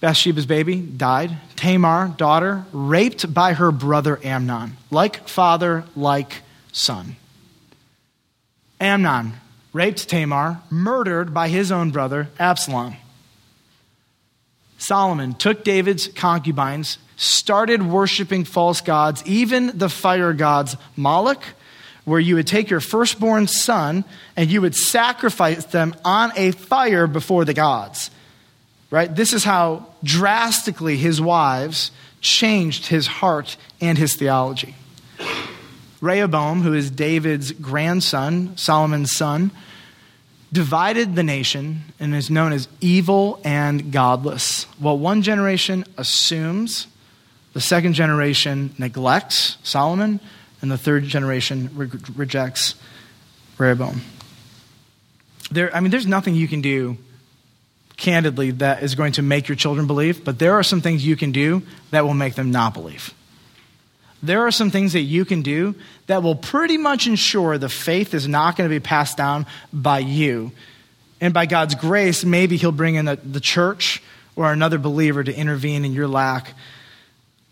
[0.00, 1.36] Bathsheba's baby died.
[1.54, 4.76] Tamar, daughter, raped by her brother Amnon.
[4.90, 6.38] Like father, like
[6.72, 7.14] son.
[8.80, 9.34] Amnon
[9.72, 12.96] raped Tamar, murdered by his own brother Absalom.
[14.78, 21.44] Solomon took David's concubines, started worshiping false gods, even the fire gods Moloch,
[22.04, 24.04] where you would take your firstborn son
[24.36, 28.10] and you would sacrifice them on a fire before the gods.
[28.90, 29.14] Right?
[29.14, 34.74] This is how drastically his wives changed his heart and his theology.
[36.02, 39.52] Rehoboam, who is David's grandson, Solomon's son,
[40.52, 44.66] divided the nation and is known as evil and godless.
[44.80, 46.88] Well, one generation assumes,
[47.52, 50.18] the second generation neglects Solomon,
[50.60, 52.74] and the third generation re- rejects
[53.56, 54.02] Rehoboam.
[55.52, 56.96] There, I mean, there's nothing you can do
[57.96, 61.14] candidly that is going to make your children believe, but there are some things you
[61.14, 61.62] can do
[61.92, 63.14] that will make them not believe
[64.22, 65.74] there are some things that you can do
[66.06, 69.98] that will pretty much ensure the faith is not going to be passed down by
[69.98, 70.52] you.
[71.20, 74.02] And by God's grace, maybe He'll bring in the, church
[74.36, 76.54] or another believer to intervene in your lack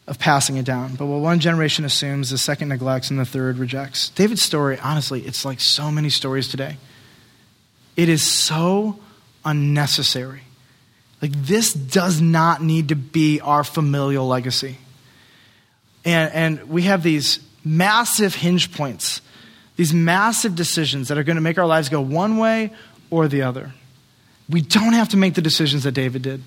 [0.07, 0.95] of passing it down.
[0.95, 4.09] But what one generation assumes, the second neglects, and the third rejects.
[4.11, 6.79] David's story, honestly, it's like so many stories today.
[7.97, 8.99] It is so
[9.45, 10.43] unnecessary.
[11.23, 14.79] Like, this does not need to be our familial legacy.
[16.05, 19.21] And, and we have these massive hinge points,
[19.77, 22.73] these massive decisions that are going to make our lives go one way
[23.11, 23.73] or the other.
[24.49, 26.43] We don't have to make the decisions that David did.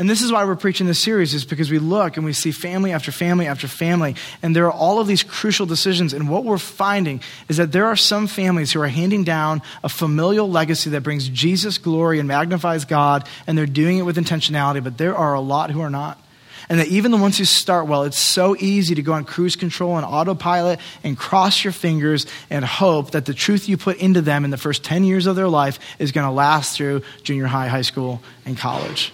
[0.00, 2.52] And this is why we're preaching this series, is because we look and we see
[2.52, 6.12] family after family after family, and there are all of these crucial decisions.
[6.12, 9.88] And what we're finding is that there are some families who are handing down a
[9.88, 14.84] familial legacy that brings Jesus glory and magnifies God, and they're doing it with intentionality,
[14.84, 16.22] but there are a lot who are not.
[16.68, 19.56] And that even the ones who start well, it's so easy to go on cruise
[19.56, 24.20] control and autopilot and cross your fingers and hope that the truth you put into
[24.20, 27.46] them in the first 10 years of their life is going to last through junior
[27.46, 29.12] high, high school, and college.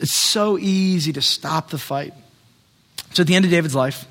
[0.00, 2.14] It's so easy to stop the fight.
[3.12, 4.06] So at the end of David's life,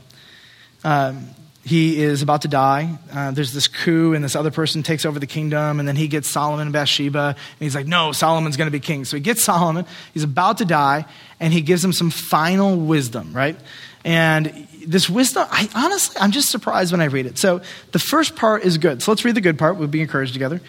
[0.83, 1.29] um,
[1.65, 2.95] he is about to die.
[3.11, 6.07] Uh, there's this coup, and this other person takes over the kingdom, and then he
[6.07, 9.03] gets Solomon and Bathsheba, and he's like, No, Solomon's going to be king.
[9.03, 11.05] So he gets Solomon, he's about to die,
[11.39, 13.57] and he gives him some final wisdom, right?
[14.03, 17.39] And this wisdom, I honestly, I'm just surprised when I read it.
[17.39, 19.01] So the first part is good.
[19.01, 19.77] So let's read the good part.
[19.77, 20.61] We'll be encouraged together.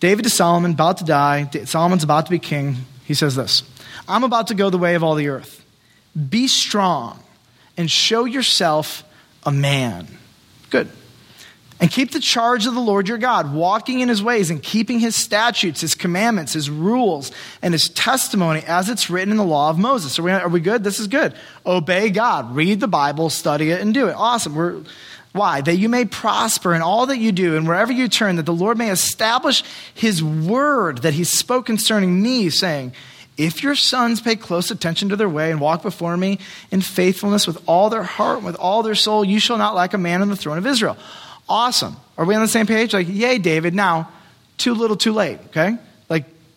[0.00, 1.48] David to Solomon, about to die.
[1.64, 2.78] Solomon's about to be king.
[3.04, 3.62] He says this
[4.08, 5.64] I'm about to go the way of all the earth.
[6.28, 7.22] Be strong
[7.76, 9.04] and show yourself
[9.44, 10.08] a man.
[10.70, 10.88] Good.
[11.80, 15.00] And keep the charge of the Lord your God, walking in his ways and keeping
[15.00, 19.70] his statutes, his commandments, his rules, and his testimony as it's written in the law
[19.70, 20.18] of Moses.
[20.18, 20.84] Are we, are we good?
[20.84, 21.34] This is good.
[21.64, 22.54] Obey God.
[22.54, 24.12] Read the Bible, study it, and do it.
[24.12, 24.54] Awesome.
[24.54, 24.82] We're,
[25.32, 25.62] why?
[25.62, 28.52] That you may prosper in all that you do and wherever you turn, that the
[28.52, 32.92] Lord may establish his word that he spoke concerning me, saying,
[33.40, 36.38] if your sons pay close attention to their way and walk before me
[36.70, 39.94] in faithfulness with all their heart and with all their soul, you shall not lack
[39.94, 40.96] a man on the throne of Israel.
[41.48, 41.96] Awesome.
[42.18, 42.92] Are we on the same page?
[42.92, 43.74] Like, yay, David.
[43.74, 44.10] Now,
[44.58, 45.78] too little, too late, okay?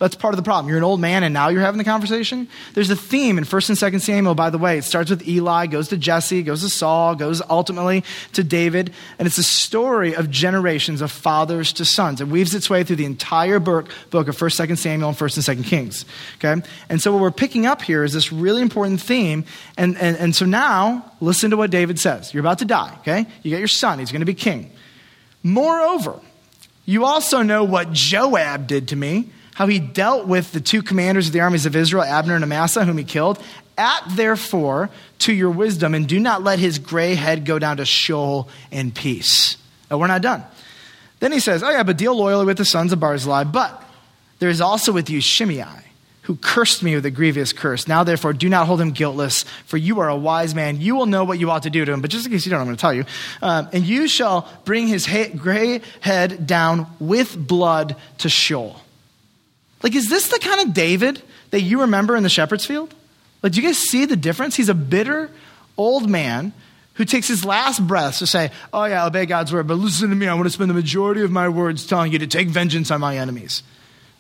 [0.03, 0.67] That's part of the problem.
[0.67, 2.49] You're an old man and now you're having the conversation.
[2.73, 4.77] There's a theme in 1st and 2nd Samuel, by the way.
[4.77, 8.91] It starts with Eli, goes to Jesse, goes to Saul, goes ultimately to David.
[9.17, 12.19] And it's a story of generations of fathers to sons.
[12.19, 15.47] It weaves its way through the entire book, book of 1st, 2nd Samuel and 1st
[15.47, 16.05] and 2nd Kings.
[16.35, 16.61] Okay?
[16.89, 19.45] And so what we're picking up here is this really important theme.
[19.77, 22.33] And, and, and so now, listen to what David says.
[22.33, 23.25] You're about to die, okay?
[23.41, 23.99] You got your son.
[23.99, 24.69] He's going to be king.
[25.43, 26.19] Moreover,
[26.83, 31.27] you also know what Joab did to me how he dealt with the two commanders
[31.27, 33.41] of the armies of Israel, Abner and Amasa, whom he killed.
[33.77, 34.89] Act therefore
[35.19, 38.91] to your wisdom, and do not let his gray head go down to Sheol in
[38.91, 39.57] peace.
[39.89, 40.43] Oh, we're not done.
[41.19, 43.45] Then he says, Oh, yeah, but deal loyally with the sons of Barzillai.
[43.45, 43.81] But
[44.39, 45.65] there is also with you Shimei,
[46.23, 47.87] who cursed me with a grievous curse.
[47.87, 50.81] Now, therefore, do not hold him guiltless, for you are a wise man.
[50.81, 52.01] You will know what you ought to do to him.
[52.01, 53.05] But just in case you don't, I'm going to tell you.
[53.41, 58.82] Um, and you shall bring his gray head down with blood to Sheol.
[59.83, 62.95] Like, is this the kind of David that you remember in the shepherd's field?
[63.43, 64.55] Like, do you guys see the difference?
[64.55, 65.29] He's a bitter
[65.77, 66.53] old man
[66.95, 70.15] who takes his last breath to say, Oh, yeah, obey God's word, but listen to
[70.15, 70.27] me.
[70.27, 73.01] I want to spend the majority of my words telling you to take vengeance on
[73.01, 73.61] my enemies.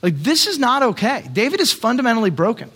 [0.01, 1.27] Like, this is not okay.
[1.31, 2.69] David is fundamentally broken.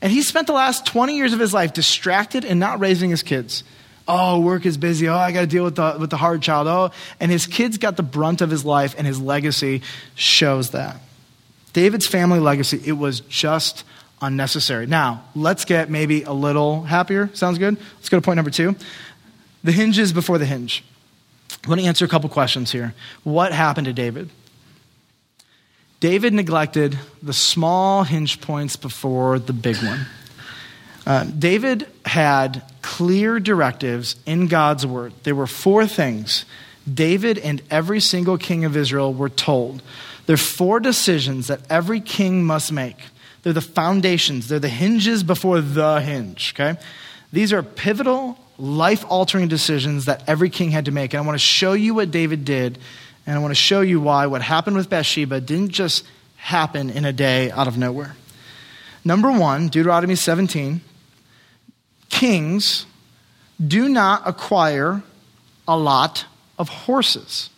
[0.00, 3.22] And he spent the last 20 years of his life distracted and not raising his
[3.22, 3.64] kids.
[4.06, 5.08] Oh, work is busy.
[5.08, 6.68] Oh, I got to deal with the, with the hard child.
[6.68, 9.82] Oh, and his kids got the brunt of his life, and his legacy
[10.14, 11.00] shows that.
[11.74, 13.84] David's family legacy, it was just
[14.22, 14.86] unnecessary.
[14.86, 17.28] Now, let's get maybe a little happier.
[17.34, 17.76] Sounds good?
[17.96, 18.76] Let's go to point number two.
[19.62, 20.82] The hinges before the hinge.
[21.64, 22.94] I want to answer a couple questions here.
[23.24, 24.30] What happened to David?
[26.00, 30.06] David neglected the small hinge points before the big one.
[31.06, 35.12] Uh, David had clear directives in God's word.
[35.24, 36.44] There were four things
[36.92, 39.82] David and every single king of Israel were told
[40.26, 42.96] there are four decisions that every king must make.
[43.42, 46.80] They're the foundations, they're the hinges before the hinge, okay?
[47.32, 51.12] These are pivotal, life altering decisions that every king had to make.
[51.12, 52.78] And I want to show you what David did,
[53.26, 56.06] and I want to show you why what happened with Bathsheba didn't just
[56.36, 58.16] happen in a day out of nowhere.
[59.04, 60.80] Number one, Deuteronomy 17
[62.08, 62.86] kings
[63.64, 65.02] do not acquire
[65.68, 66.24] a lot
[66.58, 67.50] of horses.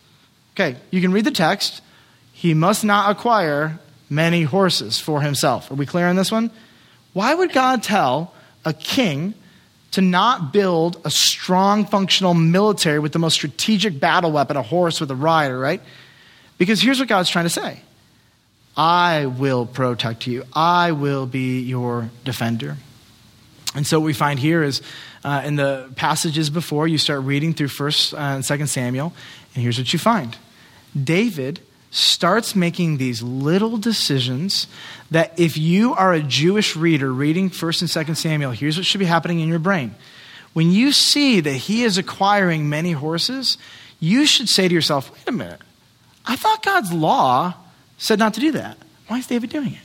[0.55, 1.81] Okay, you can read the text
[2.37, 3.79] he must not acquire
[4.11, 5.71] many horses for himself.
[5.71, 6.51] Are we clear on this one?
[7.13, 8.31] Why would God tell
[8.63, 9.33] a king
[9.89, 15.01] to not build a strong, functional military with the most strategic battle weapon, a horse
[15.01, 15.81] with a rider, right?
[16.59, 17.79] Because here's what God's trying to say
[18.77, 22.77] I will protect you, I will be your defender.
[23.73, 24.83] And so what we find here is
[25.23, 29.11] uh, in the passages before, you start reading through 1st uh, and 2nd Samuel,
[29.55, 30.37] and here's what you find
[30.95, 34.67] David starts making these little decisions
[35.11, 38.99] that if you are a Jewish reader reading 1st and 2nd Samuel, here's what should
[38.99, 39.95] be happening in your brain.
[40.53, 43.57] When you see that he is acquiring many horses,
[43.99, 45.61] you should say to yourself, wait a minute,
[46.25, 47.53] I thought God's law
[47.97, 48.77] said not to do that.
[49.07, 49.81] Why is David doing it?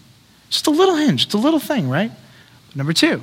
[0.50, 2.10] Just a little hinge, it's a little thing, right?
[2.74, 3.22] Number two,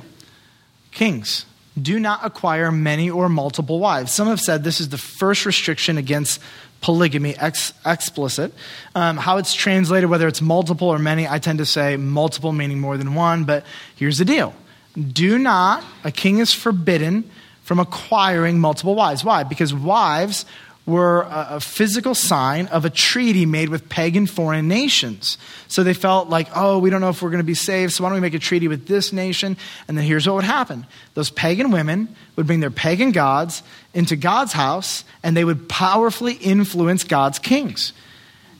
[0.90, 1.44] kings
[1.80, 4.12] do not acquire many or multiple wives.
[4.12, 6.40] Some have said this is the first restriction against
[6.80, 8.52] polygamy, ex- explicit.
[8.94, 12.80] Um, how it's translated, whether it's multiple or many, I tend to say multiple meaning
[12.80, 13.64] more than one, but
[13.96, 14.54] here's the deal.
[14.94, 17.30] Do not, a king is forbidden
[17.62, 19.24] from acquiring multiple wives.
[19.24, 19.44] Why?
[19.44, 20.44] Because wives
[20.90, 25.38] were a, a, physical sign of a treaty made with pagan foreign nations.
[25.68, 28.04] So they felt like, oh, we don't know if we're going to be saved, so
[28.04, 29.56] why don't we make a treaty with this nation?
[29.88, 33.62] And then here's what would happen those pagan women would bring their pagan gods
[33.94, 37.92] into God's house, and they would powerfully influence God's kings.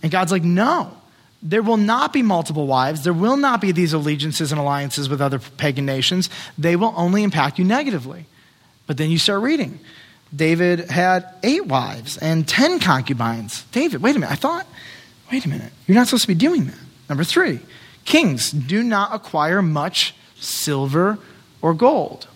[0.03, 0.97] And God's like, no.
[1.43, 3.03] There will not be multiple wives.
[3.03, 6.29] There will not be these allegiances and alliances with other pagan nations.
[6.59, 8.27] They will only impact you negatively.
[8.87, 9.81] But then you start reading.
[10.35, 13.65] David had eight wives and ten concubines.
[13.73, 14.33] David, wait a minute.
[14.33, 14.67] I thought,
[15.31, 15.73] wait a minute.
[15.87, 16.79] You're not supposed to be doing that.
[17.09, 17.61] Number three,
[18.05, 21.19] kings do not acquire much silver
[21.61, 22.29] or gold.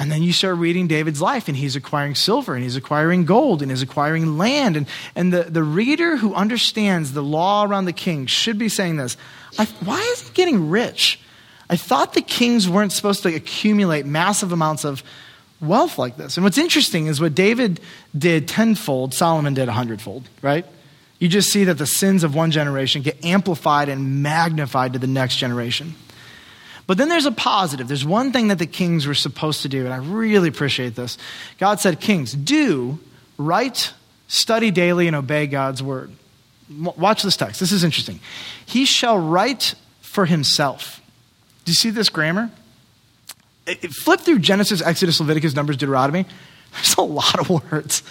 [0.00, 3.60] And then you start reading David's life, and he's acquiring silver, and he's acquiring gold,
[3.60, 4.78] and he's acquiring land.
[4.78, 8.96] And, and the, the reader who understands the law around the king should be saying
[8.96, 9.16] this
[9.84, 11.20] Why is he getting rich?
[11.68, 15.04] I thought the kings weren't supposed to accumulate massive amounts of
[15.60, 16.36] wealth like this.
[16.36, 17.80] And what's interesting is what David
[18.16, 20.64] did tenfold, Solomon did a hundredfold, right?
[21.18, 25.06] You just see that the sins of one generation get amplified and magnified to the
[25.06, 25.94] next generation.
[26.86, 27.86] But then there's a positive.
[27.86, 31.18] There's one thing that the kings were supposed to do, and I really appreciate this.
[31.58, 32.98] God said, Kings, do
[33.38, 33.92] write,
[34.28, 36.10] study daily, and obey God's word.
[36.78, 37.60] Watch this text.
[37.60, 38.18] This is interesting.
[38.64, 41.00] He shall write for himself.
[41.64, 42.50] Do you see this grammar?
[43.74, 46.26] Flip through Genesis, Exodus, Leviticus, Numbers, Deuteronomy.
[46.72, 48.02] There's a lot of words.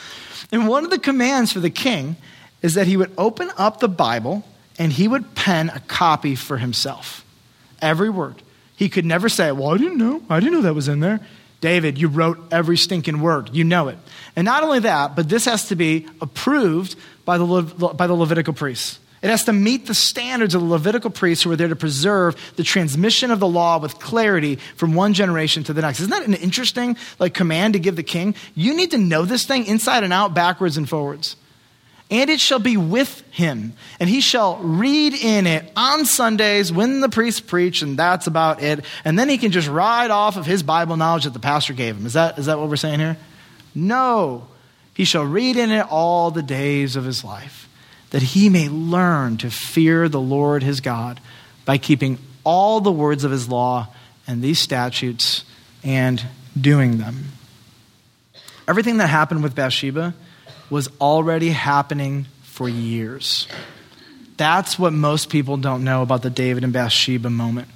[0.52, 2.18] And one of the commands for the king
[2.62, 4.44] is that he would open up the Bible
[4.78, 7.26] and he would pen a copy for himself.
[7.82, 8.42] Every word.
[8.76, 10.22] He could never say, Well, I didn't know.
[10.30, 11.20] I didn't know that was in there.
[11.62, 13.50] David, you wrote every stinking word.
[13.54, 13.98] You know it.
[14.36, 16.96] And not only that, but this has to be approved
[17.26, 19.00] by the, Le- by the Levitical priests.
[19.22, 22.36] It has to meet the standards of the Levitical priests who are there to preserve
[22.56, 26.00] the transmission of the law with clarity from one generation to the next.
[26.00, 28.34] Isn't that an interesting like command to give the king?
[28.56, 31.36] You need to know this thing inside and out, backwards and forwards.
[32.12, 37.02] And it shall be with him, and he shall read in it on Sundays when
[37.02, 38.84] the priests preach, and that's about it.
[39.06, 41.96] And then he can just ride off of his Bible knowledge that the pastor gave
[41.96, 42.08] him.
[42.08, 43.16] Is that, is that what we're saying here?
[43.76, 44.48] No.
[44.96, 47.69] He shall read in it all the days of his life
[48.12, 51.20] that he may learn to fear the Lord his God
[51.66, 53.88] by keeping all the words of his law
[54.28, 55.44] and these statutes
[55.84, 56.24] and
[56.60, 57.26] doing them.
[58.68, 60.14] Everything that happened with Bathsheba
[60.70, 63.48] was already happening for years.
[64.38, 67.68] That's what most people don't know about the David and Bathsheba moment.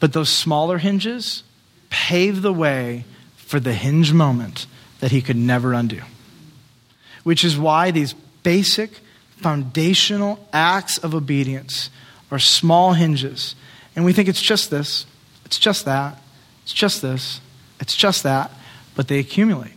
[0.00, 1.42] But those smaller hinges
[1.90, 3.04] pave the way
[3.36, 4.66] for the hinge moment
[5.00, 6.00] that he could never undo.
[7.22, 9.00] Which is why these basic
[9.44, 11.90] foundational acts of obedience
[12.30, 13.54] are small hinges.
[13.94, 15.04] And we think it's just this,
[15.44, 16.18] it's just that,
[16.62, 17.42] it's just this,
[17.78, 18.50] it's just that,
[18.94, 19.74] but they accumulate.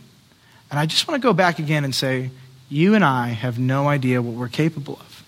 [0.70, 2.30] And I just want to go back again and say,
[2.70, 5.22] you and I have no idea what we're capable of.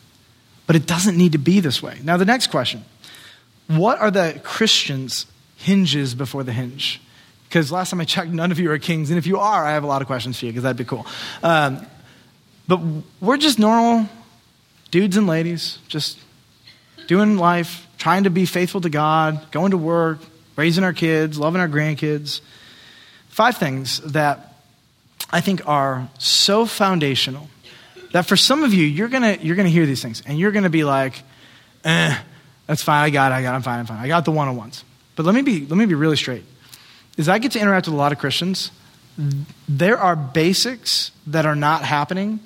[0.66, 1.98] But it doesn't need to be this way.
[2.02, 2.82] Now, the next question
[3.66, 5.26] What are the Christians'
[5.56, 6.98] hinges before the hinge?
[7.46, 9.10] Because last time I checked, none of you are kings.
[9.10, 10.84] And if you are, I have a lot of questions for you because that'd be
[10.84, 11.04] cool.
[11.42, 11.84] Um,
[12.66, 12.80] but
[13.20, 14.08] we're just normal
[14.90, 16.18] dudes and ladies, just
[17.06, 20.18] doing life, trying to be faithful to God, going to work,
[20.56, 22.40] raising our kids, loving our grandkids.
[23.28, 24.54] Five things that
[25.30, 27.48] I think are so foundational
[28.12, 30.64] that for some of you, you're going you're gonna hear these things and you're going
[30.64, 31.22] to be like,
[31.84, 32.16] eh,
[32.66, 33.04] that's fine.
[33.04, 33.36] I got it.
[33.36, 33.56] I got it.
[33.56, 33.78] I'm fine.
[33.80, 33.98] I'm fine.
[33.98, 34.84] I got the one on ones.
[35.16, 36.44] But let me, be, let me be really straight.
[37.18, 38.70] As I get to interact with a lot of Christians,
[39.68, 42.40] there are basics that are not happening.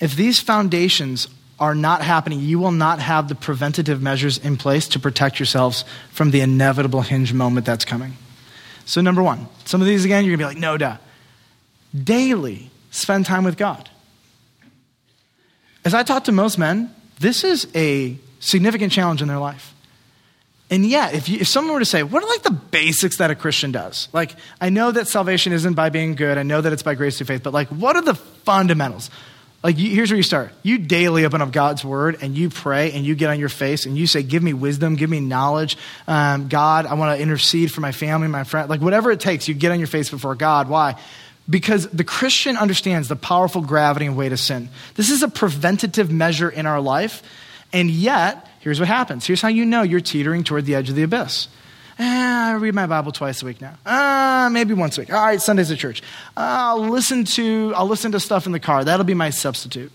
[0.00, 1.28] If these foundations
[1.64, 5.86] are not happening, you will not have the preventative measures in place to protect yourselves
[6.10, 8.12] from the inevitable hinge moment that's coming.
[8.84, 10.98] So, number one, some of these again, you're gonna be like, no, duh.
[11.94, 13.88] Daily, spend time with God.
[15.86, 19.74] As I talk to most men, this is a significant challenge in their life.
[20.68, 23.30] And yet, if, you, if someone were to say, what are like the basics that
[23.30, 24.08] a Christian does?
[24.12, 26.36] Like, I know that salvation isn't by being good.
[26.36, 29.08] I know that it's by grace through faith, but like, what are the fundamentals?
[29.64, 30.52] Like, you, here's where you start.
[30.62, 33.86] You daily open up God's word and you pray and you get on your face
[33.86, 35.78] and you say, Give me wisdom, give me knowledge.
[36.06, 38.68] Um, God, I want to intercede for my family, my friend.
[38.68, 40.68] Like, whatever it takes, you get on your face before God.
[40.68, 41.00] Why?
[41.48, 44.68] Because the Christian understands the powerful gravity and weight of sin.
[44.96, 47.22] This is a preventative measure in our life.
[47.72, 49.26] And yet, here's what happens.
[49.26, 51.48] Here's how you know you're teetering toward the edge of the abyss.
[51.98, 53.74] Eh, I read my Bible twice a week now.
[53.86, 55.12] Uh, maybe once a week.
[55.12, 56.02] All right, Sundays at church.
[56.36, 58.84] I'll listen to I'll listen to stuff in the car.
[58.84, 59.92] That'll be my substitute.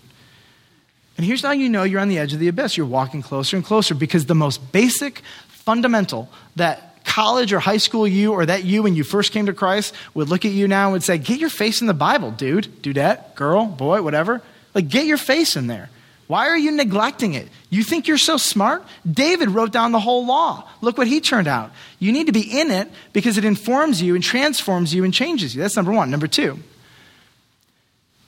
[1.18, 2.76] And here's how you know you're on the edge of the abyss.
[2.76, 8.08] You're walking closer and closer because the most basic, fundamental that college or high school
[8.08, 10.84] you or that you when you first came to Christ would look at you now
[10.86, 14.40] and would say, "Get your face in the Bible, dude, dudette, girl, boy, whatever.
[14.74, 15.90] Like, get your face in there."
[16.30, 17.48] Why are you neglecting it?
[17.70, 18.84] You think you're so smart?
[19.04, 20.64] David wrote down the whole law.
[20.80, 21.72] Look what he turned out.
[21.98, 25.56] You need to be in it because it informs you and transforms you and changes
[25.56, 25.60] you.
[25.60, 26.08] That's number one.
[26.08, 26.60] Number two,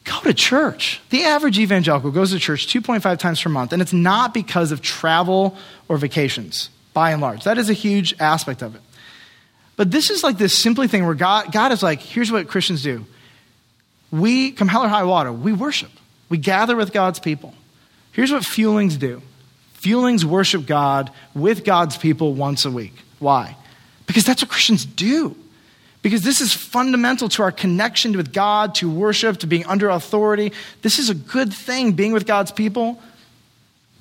[0.03, 1.01] go to church.
[1.11, 4.83] The average evangelical goes to church 2.5 times per month, and it's not because of
[4.83, 7.45] travel or vacations, by and large.
[7.45, 8.81] That is a huge aspect of it.
[9.77, 12.83] But this is like this simply thing where God, God is like, here's what Christians
[12.83, 13.07] do.
[14.11, 15.93] We, come hell or high water, we worship.
[16.29, 17.55] We gather with God's people.
[18.13, 19.23] Here's what fuelings do
[19.81, 22.95] fuelings worship God with God's people once a week.
[23.19, 23.57] Why?
[24.07, 25.37] Because that's what Christians do.
[26.03, 30.53] Because this is fundamental to our connection with God, to worship, to being under authority.
[30.83, 33.01] This is a good thing, being with God's people.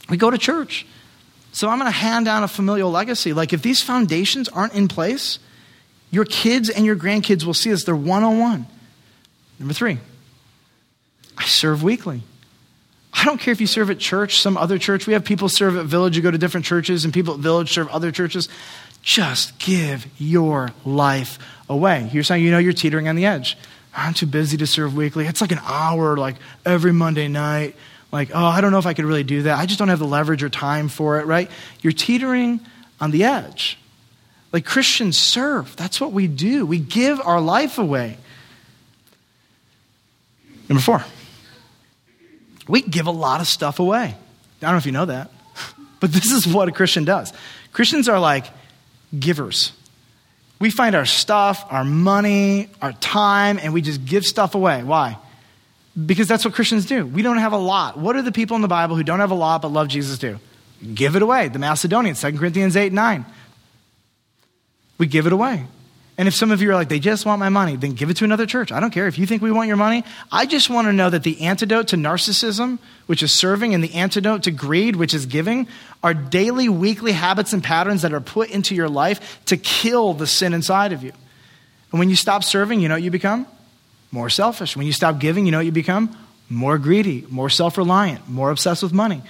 [0.10, 0.86] We go to church.
[1.52, 3.34] So I'm going to hand down a familial legacy.
[3.34, 5.38] Like, if these foundations aren't in place,
[6.10, 7.84] your kids and your grandkids will see this.
[7.84, 8.66] They're one on one.
[9.60, 10.00] Number three,
[11.38, 12.24] I serve weekly.
[13.14, 15.06] I don't care if you serve at church, some other church.
[15.06, 17.72] We have people serve at Village, you go to different churches, and people at Village
[17.72, 18.48] serve other churches.
[19.02, 22.10] Just give your life away.
[22.14, 23.58] You're saying you know you're teetering on the edge.
[23.94, 25.28] I'm too busy to serve weekly.
[25.28, 26.36] It's like an hour, like
[26.66, 27.76] every Monday night.
[28.12, 29.58] Like, oh, I don't know if I could really do that.
[29.58, 31.50] I just don't have the leverage or time for it, right?
[31.82, 32.60] You're teetering
[33.00, 33.78] on the edge.
[34.52, 35.76] Like Christians serve.
[35.78, 36.66] That's what we do.
[36.66, 38.18] We give our life away.
[40.68, 41.04] Number four.
[42.72, 44.16] We give a lot of stuff away.
[44.16, 44.16] I
[44.62, 45.30] don't know if you know that,
[46.00, 47.34] but this is what a Christian does.
[47.74, 48.46] Christians are like
[49.18, 49.74] givers.
[50.58, 54.84] We find our stuff, our money, our time, and we just give stuff away.
[54.84, 55.18] Why?
[56.06, 57.06] Because that's what Christians do.
[57.06, 57.98] We don't have a lot.
[57.98, 60.18] What do the people in the Bible who don't have a lot but love Jesus
[60.18, 60.40] do?
[60.94, 61.50] Give it away.
[61.50, 63.26] The Macedonians, 2 Corinthians 8 9.
[64.98, 65.66] We give it away.
[66.22, 68.18] And if some of you are like, they just want my money, then give it
[68.18, 68.72] to another church.
[68.72, 69.08] I don't care.
[69.08, 71.88] If you think we want your money, I just want to know that the antidote
[71.88, 75.68] to narcissism, which is serving, and the antidote to greed, which is giving,
[76.04, 80.28] are daily, weekly habits and patterns that are put into your life to kill the
[80.28, 81.12] sin inside of you.
[81.92, 83.48] And when you stop serving, you know what you become?
[84.12, 84.78] More selfish.
[84.78, 86.16] When you stop giving, you know what you become?
[86.50, 89.24] More greedy, more self reliant, more obsessed with money.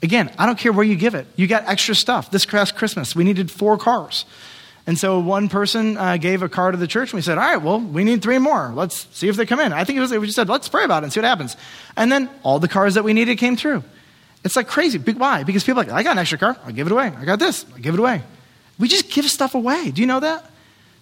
[0.00, 1.26] Again, I don't care where you give it.
[1.34, 2.30] You got extra stuff.
[2.30, 4.26] This past Christmas, we needed four cars.
[4.86, 7.44] And so one person uh, gave a car to the church, and we said, All
[7.44, 8.72] right, well, we need three more.
[8.74, 9.72] Let's see if they come in.
[9.72, 11.56] I think it was, we just said, Let's pray about it and see what happens.
[11.96, 13.84] And then all the cars that we needed came through.
[14.42, 14.98] It's like crazy.
[14.98, 15.44] Why?
[15.44, 16.56] Because people are like, I got an extra car.
[16.64, 17.12] I'll give it away.
[17.16, 17.66] I got this.
[17.72, 18.22] I'll give it away.
[18.78, 19.90] We just give stuff away.
[19.90, 20.50] Do you know that?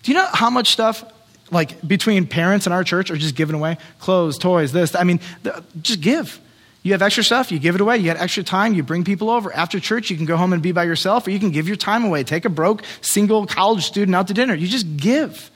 [0.03, 1.05] Do you know how much stuff,
[1.51, 3.79] like between parents and our church, are just given away?
[4.01, 4.97] Clothes, toys, this.
[4.97, 5.21] I mean,
[5.81, 6.41] just give.
[6.89, 7.99] You have extra stuff, you give it away.
[7.99, 9.53] You got extra time, you bring people over.
[9.53, 11.77] After church, you can go home and be by yourself, or you can give your
[11.77, 12.25] time away.
[12.25, 14.55] Take a broke single college student out to dinner.
[14.55, 15.51] You just give.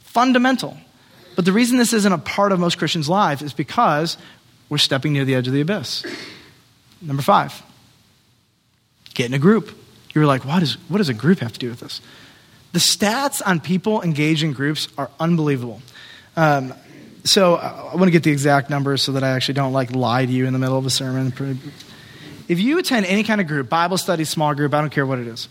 [0.00, 0.76] Fundamental.
[1.36, 4.18] But the reason this isn't a part of most Christians' lives is because
[4.68, 6.04] we're stepping near the edge of the abyss.
[7.00, 7.62] Number five,
[9.14, 9.78] get in a group.
[10.12, 12.00] You're like, what, is, what does a group have to do with this?
[12.72, 15.82] The stats on people engaged in groups are unbelievable.
[16.36, 16.74] Um,
[17.24, 19.94] so uh, I want to get the exact numbers so that I actually don't like
[19.94, 21.32] lie to you in the middle of a sermon.
[22.48, 25.18] If you attend any kind of group, Bible study, small group, I don't care what
[25.18, 25.48] it is,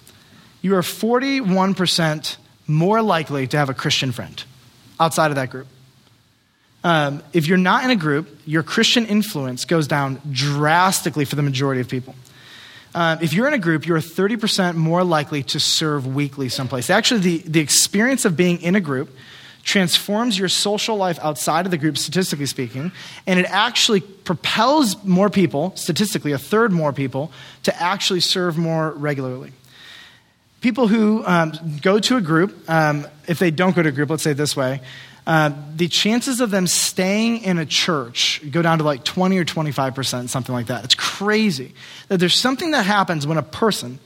[0.62, 4.44] you are 41% more likely to have a Christian friend
[5.00, 5.68] outside of that group.
[6.84, 11.42] Um, if you're not in a group, your Christian influence goes down drastically for the
[11.42, 12.14] majority of people.
[12.94, 16.90] Um, if you're in a group, you're 30% more likely to serve weekly someplace.
[16.90, 19.10] Actually, the, the experience of being in a group
[19.64, 22.92] transforms your social life outside of the group, statistically speaking,
[23.26, 27.32] and it actually propels more people, statistically, a third more people,
[27.64, 29.52] to actually serve more regularly.
[30.62, 34.10] People who um, go to a group, um, if they don't go to a group,
[34.10, 34.82] let's say this way,
[35.26, 39.46] uh, the chances of them staying in a church go down to like 20 or
[39.46, 40.84] 25%, something like that.
[40.84, 41.74] It's crazy.
[42.10, 44.00] That there's something that happens when a person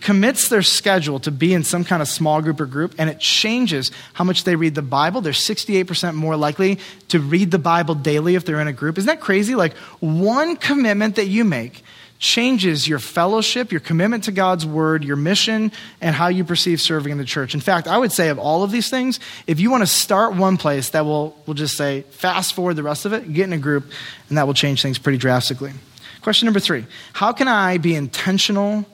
[0.00, 3.18] commits their schedule to be in some kind of small group or group, and it
[3.18, 5.20] changes how much they read the Bible.
[5.20, 6.78] They're 68% more likely
[7.08, 8.98] to read the Bible daily if they're in a group.
[8.98, 9.54] Isn't that crazy?
[9.54, 11.82] Like one commitment that you make
[12.18, 15.72] changes your fellowship, your commitment to God's word, your mission,
[16.02, 17.54] and how you perceive serving in the church.
[17.54, 20.36] In fact, I would say of all of these things, if you want to start
[20.36, 23.54] one place that will, we'll just say, fast forward the rest of it, get in
[23.54, 23.90] a group,
[24.28, 25.72] and that will change things pretty drastically.
[26.20, 26.84] Question number three
[27.14, 28.84] How can I be intentional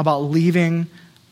[0.00, 0.88] about leaving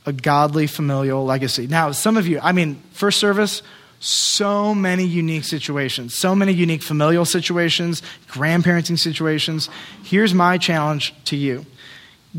[0.06, 1.66] a godly familial legacy?
[1.66, 3.62] Now, some of you, I mean, first service,
[4.00, 9.68] so many unique situations, so many unique familial situations, grandparenting situations.
[10.04, 11.66] Here's my challenge to you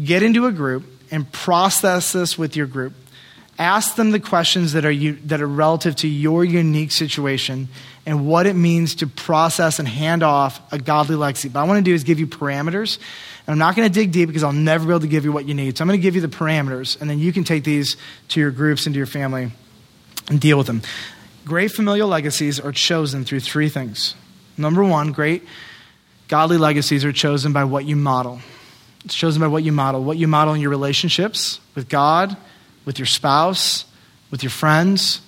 [0.03, 2.93] get into a group and process this with your group.
[3.60, 7.68] Ask them the questions that are, you, that are relative to your unique situation
[8.05, 11.49] and what it means to process and hand off a godly legacy.
[11.49, 12.97] But I want to do is give you parameters.
[13.45, 15.32] And I'm not going to dig deep because I'll never be able to give you
[15.32, 15.78] what you need.
[15.78, 17.97] So I'm going to give you the parameters, and then you can take these
[18.30, 19.51] to your groups and to your family
[20.30, 20.82] and deal with them.
[21.45, 24.16] Great familial legacies are chosen through three things.
[24.57, 25.43] Number one, great
[26.28, 28.39] godly legacies are chosen by what you model.
[29.03, 30.03] It's chosen by what you model.
[30.03, 32.38] What you model in your relationships with God,
[32.86, 33.86] with your spouse,
[34.32, 35.21] with your friends.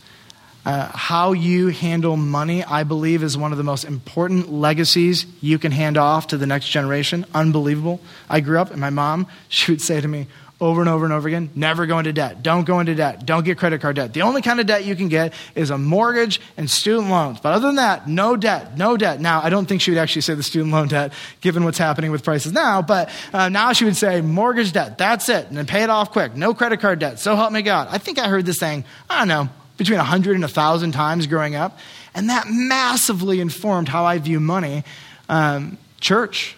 [0.63, 5.57] Uh, how you handle money, I believe, is one of the most important legacies you
[5.57, 7.25] can hand off to the next generation.
[7.33, 7.99] Unbelievable.
[8.29, 10.27] I grew up, and my mom, she would say to me,
[10.61, 11.49] over and over and over again.
[11.55, 12.43] Never go into debt.
[12.43, 13.25] Don't go into debt.
[13.25, 14.13] Don't get credit card debt.
[14.13, 17.39] The only kind of debt you can get is a mortgage and student loans.
[17.39, 19.19] But other than that, no debt, no debt.
[19.19, 22.11] Now, I don't think she would actually say the student loan debt, given what's happening
[22.11, 24.99] with prices now, but uh, now she would say mortgage debt.
[24.99, 25.47] That's it.
[25.47, 26.35] And then pay it off quick.
[26.35, 27.17] No credit card debt.
[27.17, 27.87] So help me God.
[27.89, 31.55] I think I heard this saying, I don't know, between 100 and 1,000 times growing
[31.55, 31.79] up.
[32.13, 34.83] And that massively informed how I view money.
[35.27, 36.55] Um, church,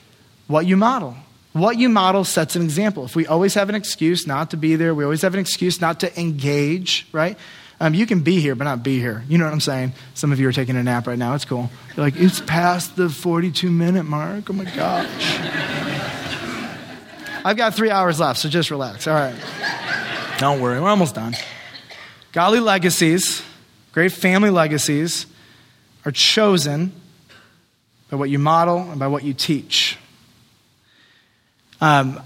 [0.47, 1.15] what you model.
[1.53, 3.05] What you model sets an example.
[3.05, 5.79] If we always have an excuse not to be there, we always have an excuse
[5.79, 7.37] not to engage, right?
[7.79, 9.23] Um, you can be here, but not be here.
[9.27, 9.93] You know what I'm saying?
[10.15, 11.35] Some of you are taking a nap right now.
[11.35, 11.69] It's cool.
[11.95, 14.49] You're like, it's past the 42 minute mark.
[14.49, 15.37] Oh my gosh.
[17.45, 19.05] I've got three hours left, so just relax.
[19.05, 19.35] All right.
[20.39, 21.35] Don't worry, we're almost done.
[22.31, 23.43] Godly legacies,
[23.91, 25.27] great family legacies,
[26.05, 26.93] are chosen
[28.09, 29.92] by what you model and by what you teach.
[31.83, 32.21] Um,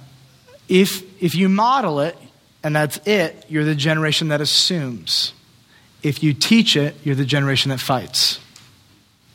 [0.69, 2.15] if, if you model it
[2.63, 5.33] and that's it, you're the generation that assumes.
[6.03, 8.39] If you teach it, you're the generation that fights.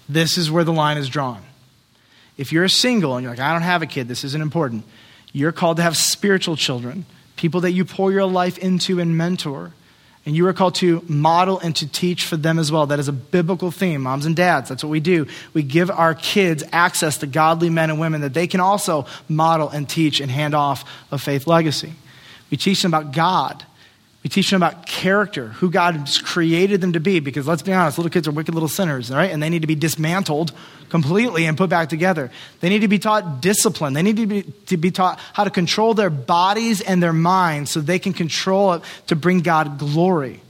[0.09, 1.43] This is where the line is drawn.
[2.39, 4.85] If you're a single and you're like, I don't have a kid, this isn't important,
[5.33, 7.05] you're called to have spiritual children,
[7.35, 9.73] people that you pour your life into and mentor.
[10.25, 12.87] And you are called to model and to teach for them as well.
[12.87, 14.03] That is a biblical theme.
[14.03, 15.27] Moms and dads, that's what we do.
[15.53, 19.69] We give our kids access to godly men and women that they can also model
[19.69, 21.93] and teach and hand off a faith legacy.
[22.51, 23.65] We teach them about God.
[24.23, 27.73] We teach them about character, who God has created them to be, because let's be
[27.73, 29.31] honest, little kids are wicked little sinners, right?
[29.31, 30.53] And they need to be dismantled
[30.91, 32.31] completely and put back together.
[32.61, 33.95] They need to be taught discipline.
[33.95, 37.73] They need to be, to be taught how to control their bodies and their minds
[37.73, 40.41] so they can control it to bring God glory.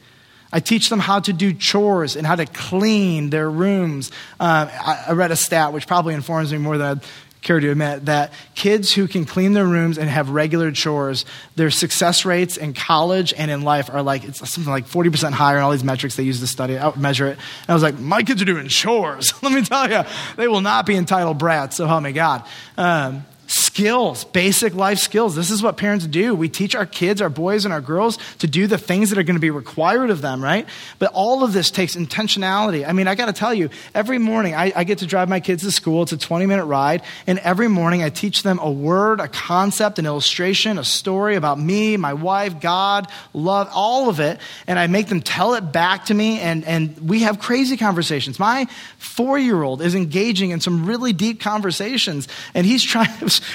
[0.52, 4.10] I teach them how to do chores and how to clean their rooms.
[4.38, 7.04] Uh, I, I, read a stat which probably informs me more than I'd
[7.42, 11.24] care to admit that kids who can clean their rooms and have regular chores,
[11.56, 15.58] their success rates in college and in life are like, it's something like 40% higher
[15.58, 17.32] in all these metrics they use to study, out measure it.
[17.32, 19.34] And I was like, my kids are doing chores.
[19.42, 20.02] Let me tell you,
[20.36, 22.44] they will not be entitled brats, so help me God.
[22.76, 23.26] Um,
[23.72, 25.34] skills, basic life skills.
[25.34, 26.34] This is what parents do.
[26.34, 29.22] We teach our kids, our boys and our girls to do the things that are
[29.22, 30.68] going to be required of them, right?
[30.98, 32.86] But all of this takes intentionality.
[32.86, 35.40] I mean, I got to tell you, every morning I, I, get to drive my
[35.40, 36.02] kids to school.
[36.02, 37.00] It's a 20 minute ride.
[37.26, 41.58] And every morning I teach them a word, a concept, an illustration, a story about
[41.58, 44.38] me, my wife, God, love, all of it.
[44.66, 46.40] And I make them tell it back to me.
[46.40, 48.38] And, and we have crazy conversations.
[48.38, 48.66] My
[48.98, 52.28] four year old is engaging in some really deep conversations.
[52.52, 53.08] And he's trying,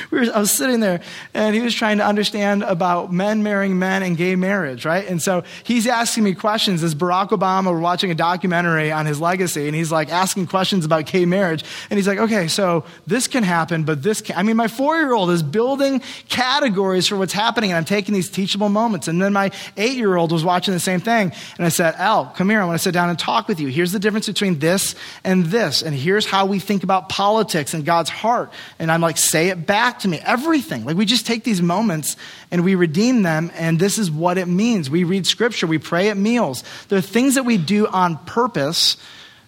[0.12, 1.02] we were, I was sitting there
[1.34, 5.08] and he was trying to understand about men marrying men and gay marriage, right?
[5.08, 9.20] And so he's asking me questions as Barack Obama, we're watching a documentary on his
[9.20, 11.64] legacy and he's like asking questions about gay marriage.
[11.90, 14.98] And he's like, okay, so this can happen, but this can I mean, my four
[14.98, 19.08] year old is building categories for what's happening and I'm taking these teachable moments.
[19.08, 21.32] And then my eight year old was watching the same thing.
[21.58, 22.62] And I said, Al, come here.
[22.62, 23.68] I want to sit down and talk with you.
[23.68, 25.82] Here's the difference between this and this.
[25.82, 28.52] And here's how we think about politics and God's heart.
[28.80, 30.20] And I'm like, say it back to me.
[30.24, 30.86] Everything.
[30.86, 32.16] Like we just take these moments
[32.52, 34.90] and we redeem them, and this is what it means.
[34.90, 36.64] We read scripture, we pray at meals.
[36.90, 38.98] There are things that we do on purpose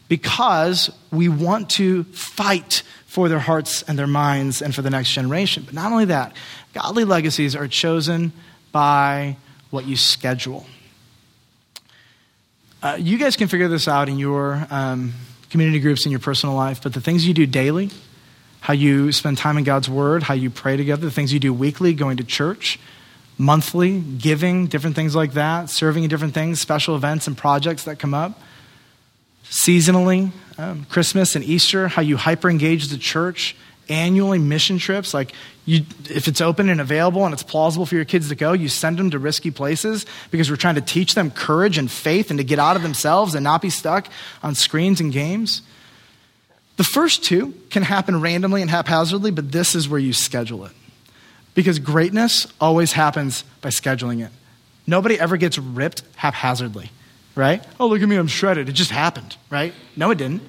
[0.07, 5.13] because we want to fight for their hearts and their minds and for the next
[5.13, 5.63] generation.
[5.65, 6.35] But not only that,
[6.73, 8.33] godly legacies are chosen
[8.71, 9.37] by
[9.69, 10.65] what you schedule.
[12.81, 15.13] Uh, you guys can figure this out in your um,
[15.49, 17.89] community groups in your personal life, but the things you do daily,
[18.59, 21.53] how you spend time in God's Word, how you pray together, the things you do
[21.53, 22.79] weekly, going to church,
[23.37, 27.97] monthly, giving, different things like that, serving in different things, special events and projects that
[27.97, 28.39] come up,
[29.45, 33.55] seasonally, um, Christmas and Easter, how you hyper engage the church,
[33.87, 35.13] annually, mission trips.
[35.13, 35.33] Like,
[35.65, 38.67] you, if it's open and available and it's plausible for your kids to go, you
[38.67, 42.39] send them to risky places because we're trying to teach them courage and faith and
[42.39, 44.07] to get out of themselves and not be stuck
[44.43, 45.61] on screens and games.
[46.79, 50.71] The first two can happen randomly and haphazardly, but this is where you schedule it.
[51.53, 54.31] Because greatness always happens by scheduling it.
[54.87, 56.89] Nobody ever gets ripped haphazardly,
[57.35, 57.61] right?
[57.81, 58.69] Oh, look at me, I'm shredded.
[58.69, 59.73] It just happened, right?
[59.97, 60.41] No, it didn't.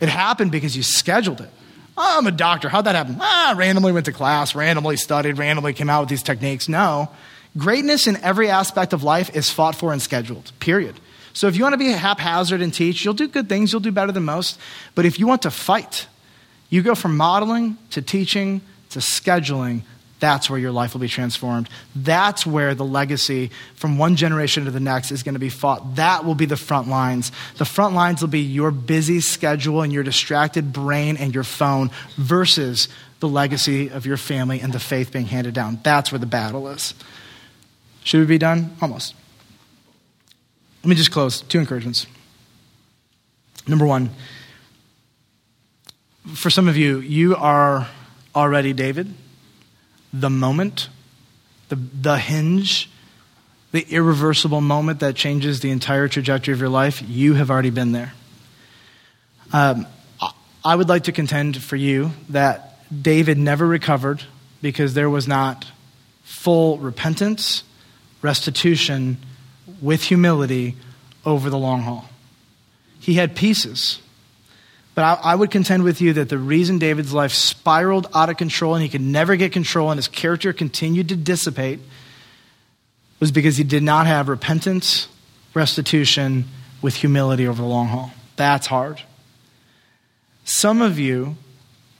[0.00, 1.50] It happened because you scheduled it.
[1.96, 2.68] Oh, I'm a doctor.
[2.68, 3.16] How'd that happen?
[3.20, 6.68] Ah, randomly went to class, randomly studied, randomly came out with these techniques.
[6.68, 7.08] No.
[7.56, 10.98] Greatness in every aspect of life is fought for and scheduled, period.
[11.32, 13.92] So if you want to be haphazard and teach, you'll do good things, you'll do
[13.92, 14.58] better than most.
[14.94, 16.06] But if you want to fight,
[16.68, 18.60] you go from modeling to teaching
[18.90, 19.82] to scheduling
[20.20, 21.68] that's where your life will be transformed.
[21.96, 25.96] That's where the legacy from one generation to the next is going to be fought.
[25.96, 27.32] That will be the front lines.
[27.56, 31.90] The front lines will be your busy schedule and your distracted brain and your phone
[32.16, 32.88] versus
[33.20, 35.80] the legacy of your family and the faith being handed down.
[35.82, 36.94] That's where the battle is.
[38.04, 38.76] Should we be done?
[38.80, 39.14] Almost.
[40.82, 41.42] Let me just close.
[41.42, 42.06] Two encouragements.
[43.66, 44.10] Number one,
[46.34, 47.88] for some of you, you are
[48.34, 49.12] already David
[50.12, 50.88] the moment,
[51.68, 52.90] the, the hinge,
[53.72, 57.92] the irreversible moment that changes the entire trajectory of your life, you have already been
[57.92, 58.12] there.
[59.52, 59.86] Um,
[60.64, 64.22] I would like to contend for you that David never recovered
[64.60, 65.66] because there was not
[66.22, 67.62] full repentance,
[68.20, 69.16] restitution
[69.80, 70.76] with humility
[71.24, 72.08] over the long haul.
[72.98, 74.00] He had pieces.
[74.94, 78.36] But I, I, would contend with you that the reason David's life spiraled out of
[78.36, 81.78] control and he could never get control and his character continued to dissipate
[83.20, 85.08] was because he did not have repentance,
[85.54, 86.44] restitution
[86.82, 88.10] with humility over the long haul.
[88.36, 89.00] That's hard.
[90.44, 91.36] Some of you,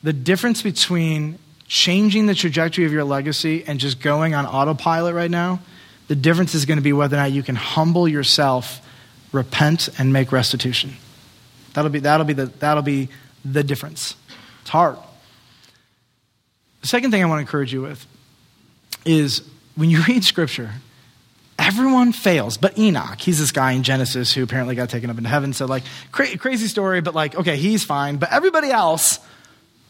[0.03, 5.31] the difference between changing the trajectory of your legacy and just going on autopilot right
[5.31, 5.61] now,
[6.11, 8.85] the difference is going to be whether or not you can humble yourself,
[9.31, 10.97] repent, and make restitution.
[11.73, 13.11] That'll be, that'll be, the, that'll be
[13.45, 14.17] the difference.
[14.63, 14.97] It's hard.
[16.81, 18.05] The second thing I want to encourage you with
[19.05, 20.73] is when you read scripture,
[21.61, 25.31] everyone fails, but Enoch, he's this guy in Genesis who apparently got taken up into
[25.31, 25.53] heaven.
[25.53, 28.17] So, like, cra- crazy story, but like, okay, he's fine.
[28.17, 29.21] But everybody else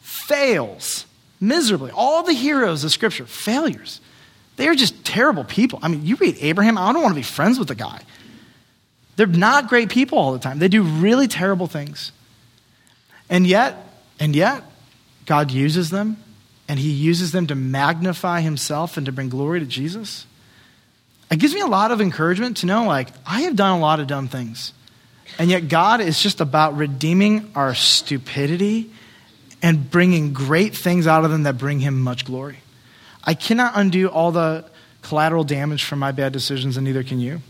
[0.02, 1.06] fails
[1.40, 1.92] miserably.
[1.92, 4.02] All the heroes of scripture, failures.
[4.60, 5.78] They are just terrible people.
[5.82, 8.02] I mean, you read Abraham, I don't want to be friends with the guy.
[9.16, 10.58] They're not great people all the time.
[10.58, 12.12] They do really terrible things.
[13.30, 13.78] And yet,
[14.18, 14.62] and yet,
[15.24, 16.18] God uses them,
[16.68, 20.26] and He uses them to magnify Himself and to bring glory to Jesus.
[21.30, 23.98] It gives me a lot of encouragement to know, like, I have done a lot
[23.98, 24.74] of dumb things.
[25.38, 28.90] And yet, God is just about redeeming our stupidity
[29.62, 32.58] and bringing great things out of them that bring Him much glory.
[33.24, 34.64] I cannot undo all the
[35.02, 37.40] collateral damage from my bad decisions, and neither can you.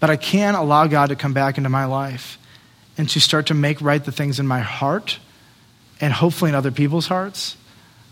[0.00, 2.38] But I can allow God to come back into my life
[2.96, 5.18] and to start to make right the things in my heart
[6.00, 7.56] and hopefully in other people's hearts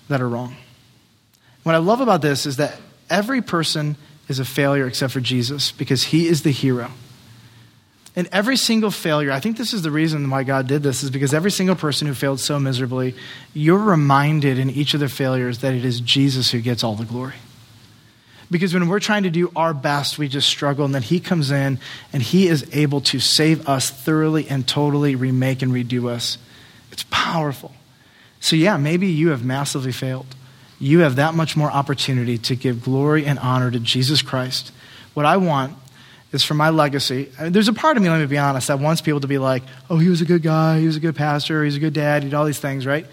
[0.08, 0.56] that are wrong.
[1.62, 2.80] What I love about this is that
[3.10, 3.96] every person
[4.28, 6.90] is a failure except for Jesus because he is the hero.
[8.16, 11.10] And every single failure, I think this is the reason why God did this, is
[11.10, 13.14] because every single person who failed so miserably,
[13.52, 17.04] you're reminded in each of their failures that it is Jesus who gets all the
[17.04, 17.34] glory.
[18.50, 20.86] Because when we're trying to do our best, we just struggle.
[20.86, 21.78] And then He comes in
[22.12, 26.38] and He is able to save us thoroughly and totally, remake and redo us.
[26.92, 27.74] It's powerful.
[28.40, 30.26] So, yeah, maybe you have massively failed.
[30.78, 34.72] You have that much more opportunity to give glory and honor to Jesus Christ.
[35.12, 35.76] What I want
[36.32, 37.30] is for my legacy.
[37.38, 39.28] I mean, there's a part of me, let me be honest, that wants people to
[39.28, 41.80] be like, oh, he was a good guy, he was a good pastor, he's a
[41.80, 43.06] good dad, he did all these things, right?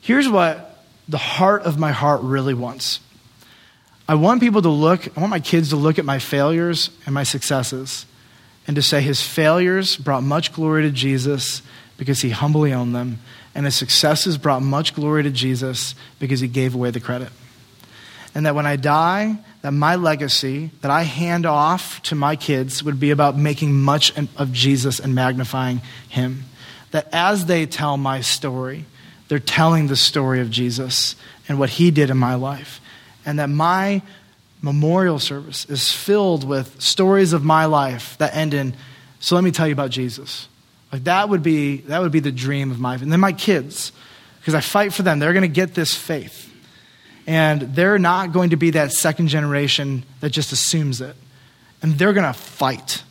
[0.00, 3.00] Here's what the heart of my heart really wants
[4.08, 7.14] I want people to look, I want my kids to look at my failures and
[7.14, 8.06] my successes
[8.66, 11.60] and to say his failures brought much glory to Jesus
[11.96, 13.18] because he humbly owned them,
[13.54, 17.30] and his successes brought much glory to Jesus because he gave away the credit.
[18.34, 22.82] And that when I die, that my legacy that I hand off to my kids
[22.82, 26.44] would be about making much of Jesus and magnifying him.
[26.92, 28.84] That as they tell my story,
[29.28, 31.16] they're telling the story of Jesus
[31.48, 32.80] and what he did in my life
[33.24, 34.02] and that my,
[34.62, 38.74] memorial service is filled with stories of my life that end in,
[39.20, 40.48] so let me tell you about Jesus.
[40.92, 43.92] Like that would be, that would be the dream of my, and then my kids,
[44.40, 45.18] because I fight for them.
[45.18, 46.45] They're going to get this faith.
[47.26, 51.16] And they're not going to be that second generation that just assumes it.
[51.82, 53.02] And they're going to fight.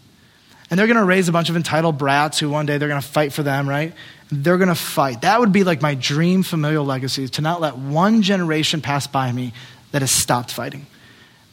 [0.70, 3.02] And they're going to raise a bunch of entitled brats who one day they're going
[3.02, 3.94] to fight for them, right?
[4.32, 5.22] They're going to fight.
[5.22, 9.32] That would be like my dream familial legacy to not let one generation pass by
[9.32, 9.54] me
[9.92, 10.88] that has stopped fighting.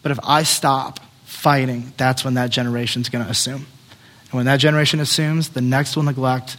[0.03, 3.67] But if I stop fighting, that's when that generation's going to assume.
[4.31, 6.57] And when that generation assumes, the next will neglect,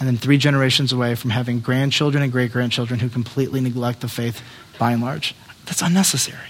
[0.00, 4.08] and then three generations away from having grandchildren and great grandchildren who completely neglect the
[4.08, 4.42] faith
[4.78, 5.34] by and large.
[5.66, 6.48] That's unnecessary.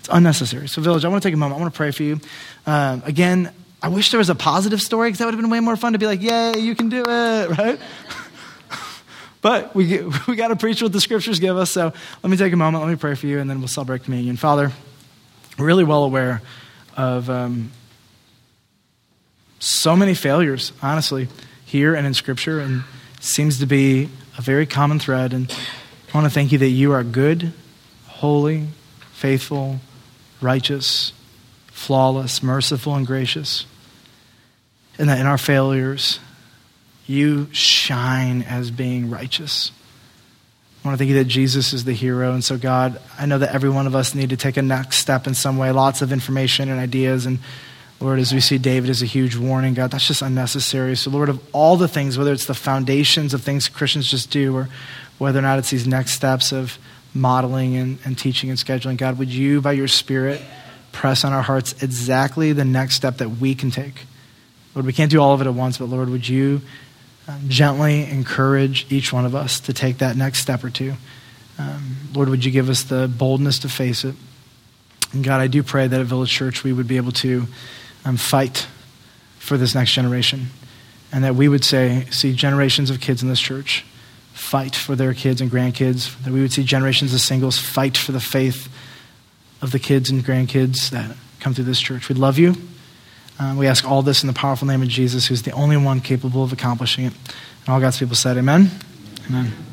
[0.00, 0.68] It's unnecessary.
[0.68, 1.58] So, Village, I want to take a moment.
[1.58, 2.20] I want to pray for you.
[2.66, 3.50] Um, again,
[3.82, 5.94] I wish there was a positive story because that would have been way more fun
[5.94, 7.80] to be like, yay, you can do it, right?
[9.40, 11.70] but we, we got to preach what the scriptures give us.
[11.70, 12.84] So let me take a moment.
[12.84, 14.36] Let me pray for you, and then we'll celebrate communion.
[14.36, 14.70] Father,
[15.58, 16.42] we're really well aware
[16.94, 17.72] of um,
[19.60, 21.28] so many failures, honestly,
[21.66, 22.84] here and in Scripture, and
[23.20, 24.08] seems to be
[24.38, 25.34] a very common thread.
[25.34, 25.54] And
[26.12, 27.52] I want to thank you that you are good,
[28.06, 28.68] holy,
[29.12, 29.80] faithful,
[30.40, 31.12] righteous,
[31.66, 33.66] flawless, merciful, and gracious.
[34.98, 36.20] And that in our failures,
[37.06, 39.72] you shine as being righteous.
[40.82, 42.32] I want to thank you that Jesus is the hero.
[42.32, 44.98] And so, God, I know that every one of us need to take a next
[44.98, 45.72] step in some way.
[45.72, 47.40] Lots of information and ideas and
[48.00, 50.96] Lord, as we see David as a huge warning, God, that's just unnecessary.
[50.96, 54.54] So, Lord, of all the things, whether it's the foundations of things Christians just do,
[54.54, 54.68] or
[55.18, 56.78] whether or not it's these next steps of
[57.14, 60.42] modeling and, and teaching and scheduling, God, would you, by your Spirit,
[60.92, 64.06] press on our hearts exactly the next step that we can take?
[64.74, 66.60] Lord, we can't do all of it at once, but Lord, would you
[67.28, 70.94] um, gently encourage each one of us to take that next step or two?
[71.58, 74.14] Um, Lord, would you give us the boldness to face it?
[75.12, 77.46] And God, I do pray that at Village Church we would be able to
[78.06, 78.66] um, fight
[79.38, 80.46] for this next generation.
[81.12, 83.84] And that we would say, see generations of kids in this church
[84.32, 86.16] fight for their kids and grandkids.
[86.24, 88.68] That we would see generations of singles fight for the faith
[89.62, 92.08] of the kids and grandkids that come through this church.
[92.08, 92.54] We love you.
[93.38, 96.00] Um, we ask all this in the powerful name of Jesus, who's the only one
[96.00, 97.12] capable of accomplishing it.
[97.66, 98.70] And all God's people said, Amen.
[99.28, 99.65] Amen.